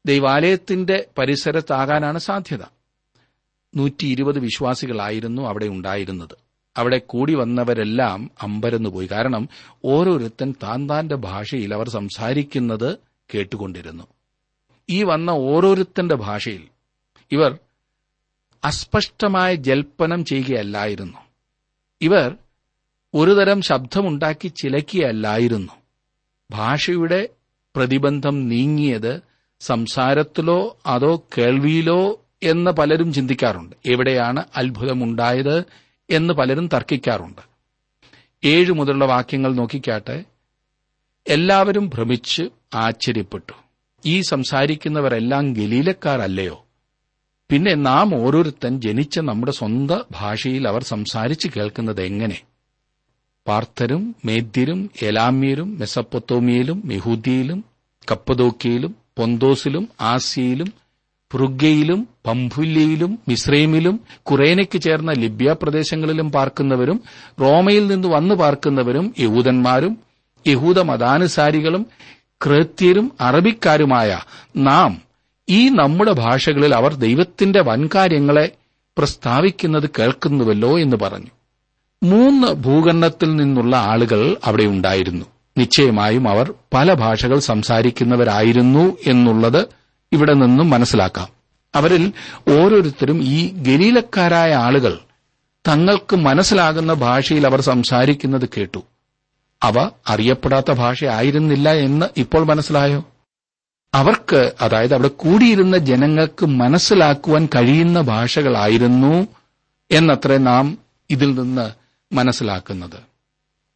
ദൈവാലയത്തിന്റെ 0.06 1.06
പരിസരത്താകാനാണ് 1.18 2.18
സാധ്യത. 2.18 2.62
നൂറ്റി 3.76 4.06
ഇരുപത് 4.06 4.38
വിശ്വാസികളായിരുന്നു 4.38 5.42
അവിടെ 5.42 5.66
ഉണ്ടായിരുന്നത്. 5.66 6.36
അവിടെ 6.76 6.98
കൂടി 6.98 7.34
വന്നവരെല്ലാം 7.34 8.30
അമ്പരന്നുപോയി 8.42 9.06
കാരണം 9.06 9.48
ഓരോരുത്തൻ 9.84 10.54
താൻ 10.62 10.88
താന്റെ 10.88 11.16
ഭാഷയിൽ 11.16 11.74
അവർ 11.74 11.88
സംസാരിക്കുന്നത് 11.88 12.98
കേട്ടുകൊണ്ടിരുന്നു. 13.34 14.04
ഈ 14.90 15.02
വന്ന 15.02 15.30
ഓരോരുത്തന്റെ 15.30 16.14
ഭാഷയിൽ 16.14 16.68
ഇവർ 17.32 17.58
അസ്പഷ്ടമായ 18.64 19.54
ജൽപ്പനം 19.54 20.24
ചെയ്യുകയല്ലായിരുന്നു. 20.24 21.18
ഇവർ 22.00 22.36
ഒരുതരം 23.14 23.62
ശബ്ദമുണ്ടാക്കി 23.62 24.48
ചിലക്കുകയല്ലായിരുന്നു. 24.48 25.72
ഭാഷയുടെ 26.50 27.28
പ്രതിബന്ധം 27.76 28.48
നീങ്ങിയത് 28.48 29.20
സംസാരത്തിലോ 29.60 30.78
അതോ 30.86 31.22
കേൾവിയിലോ 31.38 32.20
എന്ന് 32.42 32.70
പലരും 32.70 33.12
ചിന്തിക്കാറുണ്ട്. 33.12 33.76
എവിടെയാണ് 33.86 34.44
അത്ഭുതമുണ്ടായത് 34.56 35.64
എന്ന് 36.10 36.34
പലരും 36.34 36.68
തർക്കിക്കാറുണ്ട്. 36.68 37.42
ഏഴ് 38.44 38.72
മുതലുള്ള 38.72 39.04
വാക്യങ്ങൾ 39.04 39.54
നോക്കിക്കാട്ടെ. 39.54 40.24
എല്ലാവരും 41.28 41.88
ഭ്രമിച്ച് 41.88 42.42
ആശ്ചര്യപ്പെട്ടു. 42.74 43.52
ഈ 44.06 44.20
സംസാരിക്കുന്നവരെല്ലാം 44.20 45.52
ഗലീലക്കാരല്ലയോ? 45.52 46.63
പിന്നെ 47.50 47.74
നാം 47.80 48.14
ഓരോരുത്തൻ 48.20 48.80
ജനിച്ച 48.80 49.18
നമ്മുടെ 49.20 49.52
സ്വന്തം 49.52 50.04
ഭാഷയിൽ 50.12 50.68
അവർ 50.68 50.82
സംസാരിച്ച് 50.84 51.48
കേൾക്കുന്നത് 51.48 52.00
എങ്ങനെ? 52.02 52.38
പാർത്ഥരും 53.46 54.02
മേദ്യരും 54.24 54.80
എലാമ്യരും 55.02 55.68
മെസപ്പൊത്തോമിയയിലും 55.78 56.82
മെഹൂദിയിലും 56.84 57.58
കപ്പദോക്കിയയിലും 58.08 58.92
പൊന്തോസിലും 59.16 59.84
ആസിയയിലും 60.04 60.70
ഫ്രുഗയിലും 61.30 62.00
പംഫുല്യയിലും 62.26 63.18
മിശ്രൈമിലും 63.28 63.96
കുറേനയ്ക്ക് 64.22 64.80
ചേർന്ന 64.82 65.12
ലിബ്യ 65.14 65.52
പ്രദേശങ്ങളിലും 65.62 66.30
പാർക്കുന്നവരും 66.30 66.98
റോമയിൽ 67.40 67.86
നിന്ന് 67.86 68.08
വന്നു 68.08 68.34
പാർക്കുന്നവരും 68.34 69.12
യഹൂദന്മാരും 69.20 69.94
യഹൂദ 70.46 70.78
മതാനുസാരികളും 70.82 71.84
ക്രേത്യരും 72.40 73.06
അറബിക്കാരുമായ 73.20 74.08
നാം 74.64 74.92
ഈ 75.48 75.68
നമ്മുടെ 75.68 76.12
ഭാഷകളിൽ 76.12 76.74
അവർ 76.74 76.94
ദൈവത്തിന്റെ 76.94 77.62
വൻകാര്യങ്ങളെ 77.62 78.52
പ്രസ്താവിക്കുന്നത് 78.98 79.90
കേൾക്കുന്നുവല്ലോ 79.98 80.78
എന്ന് 80.78 80.96
പറഞ്ഞു. 80.96 81.30
മൂന്ന് 82.02 82.46
ഭൂഖണ്ഡത്തിൽ 82.46 83.36
നിന്നുള്ള 83.36 83.76
ആളുകൾ 83.76 84.36
അവിടെ 84.44 84.64
ഉണ്ടായിരുന്നു. 84.64 85.24
നിശ്ചയമായും 85.58 86.28
അവർ 86.28 86.54
പല 86.74 86.94
ഭാഷകൾ 86.94 87.38
സംസാരിക്കുന്നവരായിരുന്നു 87.38 88.96
എന്നുള്ളത് 89.06 89.68
ഇവിടെ 90.12 90.34
നിന്നും 90.34 90.70
മനസ്സിലാക്കാം. 90.70 91.28
അവരിൽ 91.74 92.12
ഓരോരുത്തരും 92.48 93.22
ഈ 93.22 93.52
ഗലീലക്കാരായ 93.52 94.54
ആളുകൾ 94.54 94.98
തങ്ങൾക്ക് 95.68 96.16
മനസ്സിലാകുന്ന 96.16 96.92
ഭാഷയിൽ 96.92 97.46
അവർ 97.46 97.60
സംസാരിക്കുന്നത് 97.60 98.48
കേട്ടു. 98.56 98.80
അവ 99.62 99.90
അറിയപ്പെടാത്ത 100.08 100.72
ഭാഷയായിരുന്നില്ല 100.72 101.72
എന്ന് 101.72 102.06
ഇപ്പോൾ 102.16 102.44
മനസ്സിലായോ? 102.44 103.04
അവർക്ക് 103.94 104.52
അതായത് 104.60 104.94
അവിടെ 104.94 105.08
കൂടിയിരുന്ന 105.08 105.78
ജനങ്ങൾക്ക് 105.78 106.46
മനസ്സിലാക്കുവാൻ 106.46 107.48
കഴിയുന്ന 107.54 108.00
ഭാഷകളായിരുന്നു 108.00 109.28
എന്നത്രേ 109.90 110.36
നാം 110.36 110.78
ഇതിൽ 111.10 111.34
നിന്ന് 111.34 111.70
മനസ്സിലാക്കുന്നത്. 112.14 112.98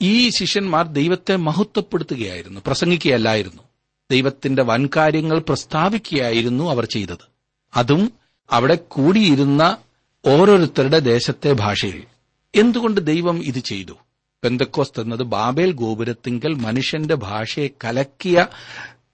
ഈ 0.03 0.31
ശിഷ്യന്മാർ 0.31 0.87
ദൈവത്തെ 0.87 1.37
മഹത്വപ്പെടുത്തുകയായിരുന്നു 1.37 2.61
പ്രസംഗിക്കുകയല്ലായിരുന്നു. 2.67 3.63
ദൈവത്തിന്റെ 4.11 4.63
വൻകാര്യങ്ങൾ 4.63 5.39
പ്രസ്താവിക്കുകയായിരുന്നു 5.39 6.71
അവർ 6.71 6.85
ചെയ്തത്. 6.85 7.29
അതും 7.77 8.13
അവിടെ 8.51 8.75
കൂടിയിരുന്ന 8.75 9.77
ഓരോരുത്തരുടെ 10.27 10.99
ദേശത്തെ 10.99 11.53
ഭാഷയിൽ. 11.53 12.05
എന്തുകൊണ്ട് 12.55 13.07
ദൈവം 13.07 13.45
ഇത് 13.45 13.59
ചെയ്തു? 13.59 13.93
പെന്തക്കോസ്ത് 14.45 15.01
എന്നത് 15.01 15.23
ബാബേൽ 15.23 15.73
ഗോപുരത്തിങ്കൽ 15.73 16.55
മനുഷ്യന്റെ 16.55 17.15
ഭാഷയെ 17.15 17.69
കലക്കിയ 17.85 18.47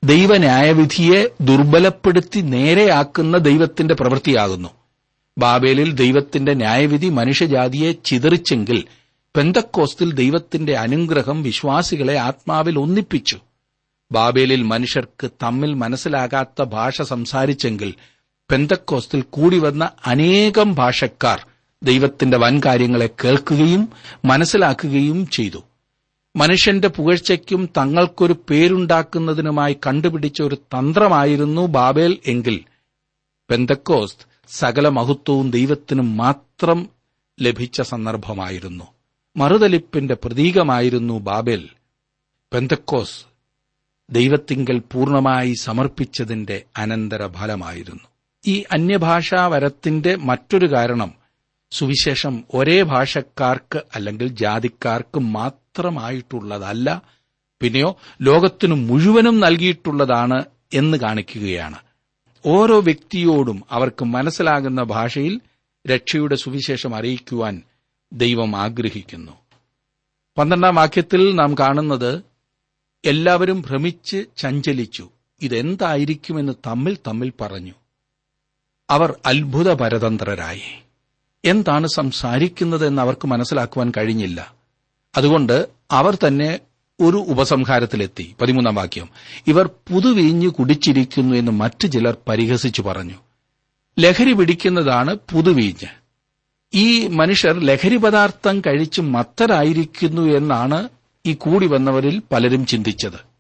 ദൈവന്യായവിധിയെ 0.05 1.29
ദുർബലപ്പെടുത്തി 1.41 2.41
നേരെയാക്കുന്ന 2.41 3.39
ദൈവത്തിന്റെ 3.39 3.95
പ്രവൃത്തിയാകുന്നു. 3.95 4.69
ബാബേലിൽ 5.39 5.93
ദൈവത്തിന്റെ 5.93 6.55
ന്യായവിധി 6.55 7.09
മനുഷ്യജാതിയെ 7.09 7.93
ചിതറിച്ചെങ്കിൽ 7.93 8.85
പെന്തക്കോസ്തിൽ 9.37 10.13
ദൈവത്തിന്റെ 10.13 10.77
അനുഗ്രഹം 10.77 11.43
വിശ്വാസികളെ 11.43 12.17
ആത്മാവിൽ 12.19 12.79
ഒന്നിപ്പിച്ചു. 12.79 13.39
ബാബേലിൽ 14.13 14.63
മനുഷ്യർക്ക് 14.63 15.31
തമ്മിൽ 15.43 15.75
മനസ്സിലാകാത്ത 15.75 16.63
ഭാഷ 16.63 17.03
സംസാരിച്ചെങ്കിൽ 17.03 17.95
പെന്തക്കോസ്തിൽ 18.51 19.21
കൂടി 19.21 19.59
വന്ന 19.59 19.91
അനേകം 20.07 20.75
ഭാഷക്കാർ 20.75 21.47
ദൈവത്തിന്റെ 21.83 22.37
വൻകാര്യങ്ങളെ 22.37 23.11
കേൾക്കുകയും 23.25 23.89
മനസ്സിലാക്കുകയും 24.25 25.27
ചെയ്തു. 25.27 25.63
മനുഷ്യന്റെ 26.37 26.89
പുകഴ്ചയ്ക്കും 26.89 27.69
തങ്ങൾക്കൊരു 27.77 28.37
പേരുണ്ടാക്കുന്നതിനുമായി 28.51 29.77
കണ്ടുപിടിച്ച 29.87 30.43
ഒരു 30.43 30.55
തന്ത്രമായിരുന്നു 30.55 31.67
ബാബേൽ 31.67 32.19
എങ്കിൽ 32.27 32.65
പെന്തക്കോസ്ത് 33.51 34.27
സകല 34.49 34.89
മഹത്വവും 34.89 35.51
ദൈവത്തിനും 35.51 36.17
മാത്രം 36.17 36.89
ലഭിച്ച 37.41 37.83
സന്ദർഭമായിരുന്നു. 37.83 38.85
മറുതലിപ്പിന്റെ 39.37 40.15
പ്രതീകമായിരുന്നു 40.15 41.19
ബാബേൽ. 41.19 41.69
പെന്തക്കോസ് 42.53 43.25
ദൈവത്തിങ്കൽ 44.11 44.79
പൂർണമായി 44.93 45.55
സമർപ്പിച്ചതിന്റെ 45.55 46.65
അനന്തര 46.77 47.27
ഫലമായിരുന്നു 47.27 48.07
ഈ 48.45 48.65
അന്യഭാഷാ 48.73 49.47
വരത്തിന്റെ 49.47 50.17
മറ്റൊരു 50.17 50.73
കാരണം 50.73 51.15
സുവിശേഷം 51.71 52.45
ഒരേ 52.55 52.83
ഭാഷക്കാർക്ക് 52.83 53.83
അല്ലെങ്കിൽ 53.95 54.29
ജാതിക്കാർക്ക് 54.29 55.19
മാത്രമായിട്ടുള്ളതല്ല. 55.79 57.03
പിന്നെയോ 57.61 57.97
ലോകത്തിനു 58.23 58.75
മുഴുവനും 58.75 59.41
നൽകിയിട്ടുള്ളതാണ് 59.41 60.45
എന്ന് 60.75 60.97
കാണിക്കുകയാണ്. 60.97 61.79
ഓരോ 62.47 62.81
വ്യക്തിയോടും 62.81 63.63
അവർക്ക് 63.71 64.05
മനസ്സിലാകുന്ന 64.05 64.83
ഭാഷയിൽ 64.83 65.41
രക്ഷയുടെ 65.87 66.35
സുവിശേഷം 66.35 66.95
അറിയിക്കുവാൻ 66.95 67.63
ദൈവം 68.13 68.57
ആഗ്രഹിക്കുന്നു. 68.57 69.33
പന്ത്രണ്ടാം 70.39 70.75
വാക്യത്തിൽ 70.75 71.35
നാം 71.35 71.55
കാണുന്നത് 71.55 72.23
എല്ലാവരും 73.05 73.61
ഭ്രമിച്ച് 73.61 74.25
ചഞ്ചലിച്ചു. 74.37 75.11
ഇതെന്തായിരിക്കുമെന്ന് 75.43 76.53
തമ്മിൽ 76.67 76.99
തമ്മിൽ 77.07 77.33
പറഞ്ഞു. 77.41 77.73
അവർ 78.91 79.19
അത്ഭുത 79.27 79.73
പരതന്ത്രരായി 79.73 80.83
എന്താണ് 81.45 81.87
സംസാരിക്കുന്നതെന്ന് 81.87 83.03
അവർക്ക് 83.03 83.27
മനസ്സിലാക്കുവാൻ 83.27 83.93
കഴിഞ്ഞില്ല. 83.97 84.64
അതുകൊണ്ട് 85.17 85.69
അവർ 85.91 86.19
തന്നെ 86.27 86.59
ഒരു 87.01 87.17
ഉപസംഹാരത്തിലെത്തി. 87.17 88.35
പതിമൂന്നാം 88.43 88.75
വാക്യം. 88.75 89.09
ഇവർ 89.47 89.67
പുതുവീഞ്ഞ് 89.67 90.49
കുടിച്ചിരിക്കുന്നു 90.49 91.37
എന്ന് 91.37 91.53
മറ്റു 91.53 91.87
ചിലർ 91.87 92.17
പരിഹസിച്ചു 92.29 92.83
പറഞ്ഞു. 92.83 93.15
ലഹരി 93.99 94.33
പിടിക്കുന്നതാണ് 94.33 95.15
പുതുവീഞ്ഞ് 95.15 96.05
ഈ 96.75 97.07
മനുഷ്യർ 97.07 97.59
ലഹരി 97.59 97.97
പദാർത്ഥം 97.97 98.61
കഴിച്ച് 98.61 99.01
മത്തരായിരിക്കുന്നു 99.01 100.23
എന്നാണ് 100.23 100.89
ഈ 101.27 101.33
കൂടി 101.33 101.67
വന്നവരിൽ 101.67 102.23
പലരും 102.33 102.67
ചിന്തിച്ചത്. 102.67 103.35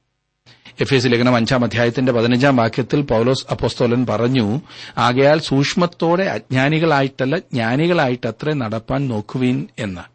എഫ് 0.80 0.94
എസ് 0.94 1.06
ലേഖനം 1.06 1.37
അഞ്ചാം 1.37 1.64
അധ്യായത്തിന്റെ 1.64 2.12
പതിനഞ്ചാം 2.12 2.56
വാക്യത്തിൽ 2.56 3.00
പൌലോസ് 3.00 3.46
അപ്പോസ്തോലൻ 3.50 4.06
പറഞ്ഞു 4.06 4.60
ആകയാൽ 4.98 5.40
സൂക്ഷ്മത്തോടെ 5.40 6.24
അജ്ഞാനികളായിട്ടല്ല 6.24 7.37
ജ്ഞാനികളായിട്ടത്രേ 7.37 8.52
നടപ്പാൻ 8.52 9.08
നോക്കുവീൻ 9.08 9.68
എന്ന്. 9.78 10.13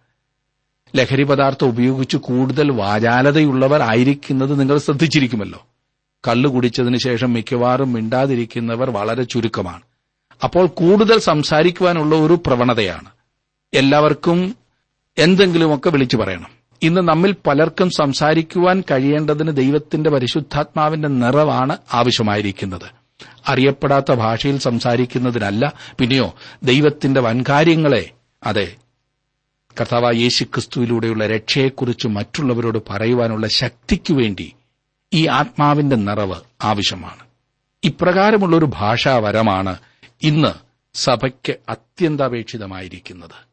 ലഹരി 0.95 1.23
പദാർത്ഥം 1.23 1.67
ഉപയോഗിച്ച് 1.67 2.17
കൂടുതൽ 2.17 2.71
വാചാലതയുള്ളവർ 2.71 3.81
ആയിരിക്കുന്നത് 3.81 4.59
നിങ്ങൾ 4.59 4.77
ശ്രദ്ധിച്ചിരിക്കുമല്ലോ. 4.77 5.67
കള്ളു 6.27 6.49
കുടിച്ചതിന് 6.49 6.97
ശേഷം 6.97 7.33
മിക്കവാറും 7.33 7.93
മിണ്ടാതിരിക്കുന്നവർ 7.93 8.89
വളരെ 8.89 9.23
ചുരുക്കമാണ്. 9.23 9.81
അപ്പോൾ 10.43 10.67
കൂടുതൽ 10.67 11.19
സംസാരിക്കുവാനുള്ള 11.19 12.15
ഒരു 12.15 12.33
പ്രവണതയാണ്. 12.45 13.09
എല്ലാവർക്കും 13.73 14.55
എന്തെങ്കിലുമൊക്കെ 15.17 15.89
വിളിച്ചു 15.89 16.17
പറയണം. 16.17 16.49
ഇന്ന് 16.83 17.01
നമ്മിൽ 17.01 17.35
പലർക്കും 17.47 17.89
സംസാരിക്കുവാൻ 17.89 18.83
കഴിയേണ്ടതിന് 18.91 19.55
ദൈവത്തിന്റെ 19.55 20.09
പരിശുദ്ധാത്മാവിന്റെ 20.09 21.07
നിറവാണ് 21.07 21.77
ആവശ്യമായിരിക്കുന്നത്. 21.93 22.99
അറിയപ്പെടാത്ത 23.47 24.11
ഭാഷയിൽ 24.11 24.57
സംസാരിക്കുന്നതിനല്ല 24.57 25.73
പിന്നെയോ 25.99 26.35
ദൈവത്തിന്റെ 26.63 27.21
വൻകാര്യങ്ങളെ 27.21 28.09
അതെ 28.45 28.75
കർത്താവ് 29.79 30.15
യേശു 30.15 30.43
ക്രിസ്തുവിലൂടെയുള്ള 30.43 31.27
രക്ഷയെക്കുറിച്ച് 31.27 32.07
മറ്റുള്ളവരോട് 32.07 32.77
പറയുവാനുള്ള 32.89 33.47
ശക്തിക്കു 33.47 34.13
വേണ്ടി 34.13 34.53
ഈ 35.13 35.27
ആത്മാവിന്റെ 35.27 35.95
നിറവ് 35.95 36.41
ആവശ്യമാണ്. 36.61 37.23
ഇപ്രകാരമുള്ള 37.83 38.55
ഒരു 38.55 38.65
ഭാഷാവരമാണ് 38.65 39.77
ഇന്ന് 40.23 40.53
സഭയ്ക്ക് 40.93 41.55
അത്യന്താപേക്ഷിതമായിരിക്കുന്നത്. 41.69 43.49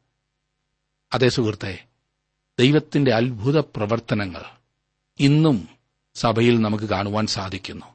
അതേ 1.15 1.29
സുഹൃത്തെ 1.29 1.85
ദൈവത്തിന്റെ 2.59 3.15
അത്ഭുത 3.15 3.59
പ്രവർത്തനങ്ങൾ 3.59 4.43
ഇന്നും 5.21 5.69
സഭയിൽ 6.15 6.61
നമുക്ക് 6.61 6.85
കാണുവാൻ 6.85 7.27
സാധിക്കുന്നു. 7.27 7.87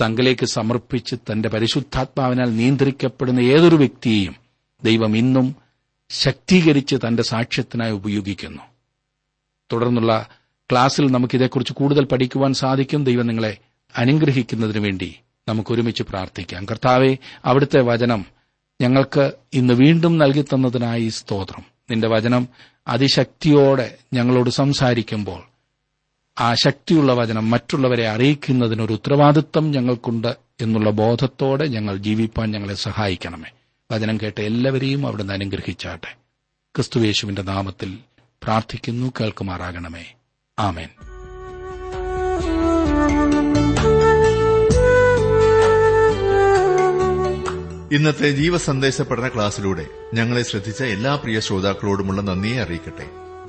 തങ്കിലേക്ക് 0.00 0.46
സമർപ്പിച്ച് 0.46 1.16
തന്റെ 1.16 1.48
പരിശുദ്ധാത്മാവിനാൽ 1.48 2.56
നിയന്ത്രിക്കപ്പെടുന്ന 2.56 3.40
ഏതൊരു 3.40 3.76
വ്യക്തിയെയും 3.76 4.36
ദൈവം 4.84 5.16
ഇന്നും 5.16 5.67
ശക്തീകരിച്ച് 6.10 6.96
തന്റെ 6.96 7.22
സാക്ഷ്യത്തിനായി 7.22 7.92
ഉപയോഗിക്കുന്നു. 7.92 8.62
തുടർന്നുള്ള 9.72 10.28
ക്ലാസ്സിൽ 10.70 11.10
നമുക്കിതേക്കുറിച്ച് 11.10 11.72
കൂടുതൽ 11.72 12.04
പഠിക്കുവാൻ 12.04 12.54
സാധിക്കും. 12.54 13.04
ദൈവം 13.04 13.26
നിങ്ങളെ 13.26 13.58
അനുഗ്രഹിക്കുന്നതിനു 13.96 14.80
വേണ്ടി 14.80 15.18
നമുക്ക് 15.48 15.72
ഒരുമിച്ച് 15.72 16.02
പ്രാർത്ഥിക്കാം. 16.02 16.66
കർത്താവെ 16.66 17.16
അവിടുത്തെ 17.44 17.80
വചനം 17.80 18.24
ഞങ്ങൾക്ക് 18.80 19.32
ഇന്ന് 19.52 19.74
വീണ്ടും 19.74 20.18
നൽകി 20.18 20.42
തന്നതിനായി 20.42 21.08
സ്തോത്രം. 21.08 21.64
നിന്റെ 21.90 22.08
വചനം 22.08 22.48
അതിശക്തിയോടെ 22.88 23.98
ഞങ്ങളോട് 24.12 24.50
സംസാരിക്കുമ്പോൾ 24.50 25.42
ആ 26.38 26.54
ശക്തിയുള്ള 26.54 27.12
വചനം 27.12 27.50
മറ്റുള്ളവരെ 27.50 28.08
അറിയിക്കുന്നതിനൊരു 28.08 28.92
ഉത്തരവാദിത്വം 28.92 29.70
ഞങ്ങൾക്കുണ്ട് 29.70 30.36
എന്നുള്ള 30.60 30.90
ബോധത്തോടെ 30.90 31.66
ഞങ്ങൾ 31.66 31.96
ജീവിപ്പാൻ 31.96 32.50
ഞങ്ങളെ 32.50 32.74
സഹായിക്കണമേ. 32.74 33.50
വചനം 33.92 34.18
കേട്ട 34.22 34.38
എല്ലാവരെയും 34.38 35.06
അവിടുന്ന് 35.06 35.32
അനുഗ്രഹിച്ചാട്ടെ 35.32 36.16
ക്രിസ്തുവേശുവിന്റെ 36.76 37.42
നാമത്തിൽ 37.42 37.98
പ്രാർത്ഥിക്കുന്നു 38.42 39.12
കേൾക്കുമാറാകണമേ. 39.20 40.14
ആമേൻ. 40.58 40.88
ഇന്നത്തെ 47.92 48.30
ജീവസന്ദേശ 48.30 49.02
പഠന 49.02 49.28
ക്ലാസ്സിലൂടെ 49.28 49.86
ഞങ്ങളെ 50.14 50.42
ശ്രദ്ധിച്ച 50.42 50.82
എല്ലാ 50.82 51.14
പ്രിയ 51.14 51.40
ശ്രോതാക്കളോടുമുള്ള 51.40 52.20
നന്ദിയെ 52.20 52.62
അറിയിക്കട്ടെ. 52.62 53.27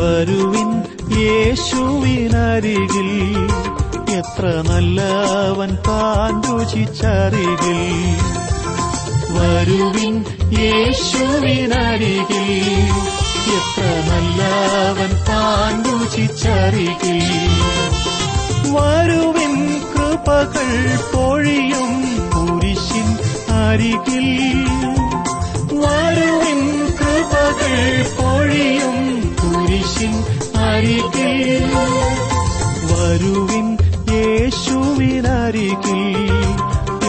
വരുവിൻ 0.00 0.82
യേശുവിനരികിൽ. 1.18 3.10
എത്ര 4.16 4.62
നല്ലവൻ 4.68 5.74
താൻ 5.74 6.42
രുചിച്ചരികിൽ 6.42 7.80
വരുവിൻ 9.30 10.24
യേശുവിനരികിൽ. 10.58 12.48
എത്ര 13.56 13.82
നല്ലവൻ 14.10 15.24
താൻ 15.28 15.84
രുചിച്ചരികിൽ 15.84 17.20
വരുവിൻ 18.72 19.80
കൃപകൾ 19.94 20.96
പൊഴിയും 21.12 21.92
കുരിശിൻ 22.34 23.08
അരികിൽ. 23.52 24.28
വരുവിൻ 25.72 26.86
കൃപകൾ 27.00 27.74
പൊഴിയും 28.18 29.29
കുരിശിൻ 29.90 30.14
അരികിൽ. 30.60 31.64
വരുവിൻ 32.82 33.78
യേശുവിനരികിൽ. 34.12 35.22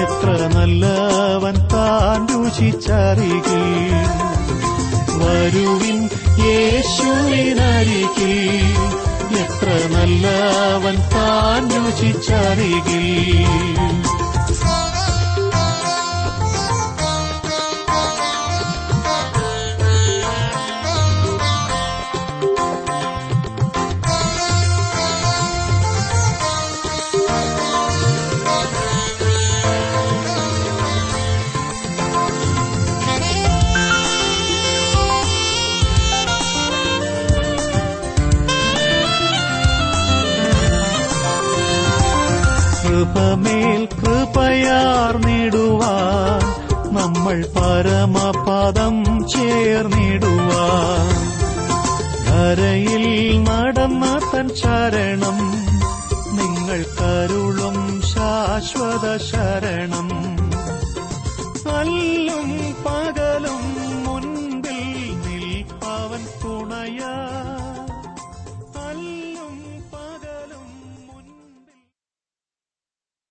എത്ര 0.03 0.57
നല്ലവൻ 0.57 1.67
താൻ 1.67 2.27
രുചിച്ചറികിൽ 2.27 3.65
വരുവിൻ 5.17 6.09
യേശുവിനരികിൽ. 6.45 7.55
എത്ര 9.37 9.69
നല്ലവൻ 9.91 10.95
താൻ 11.09 11.63
രുചിച്ചരികിൽ 11.69 13.07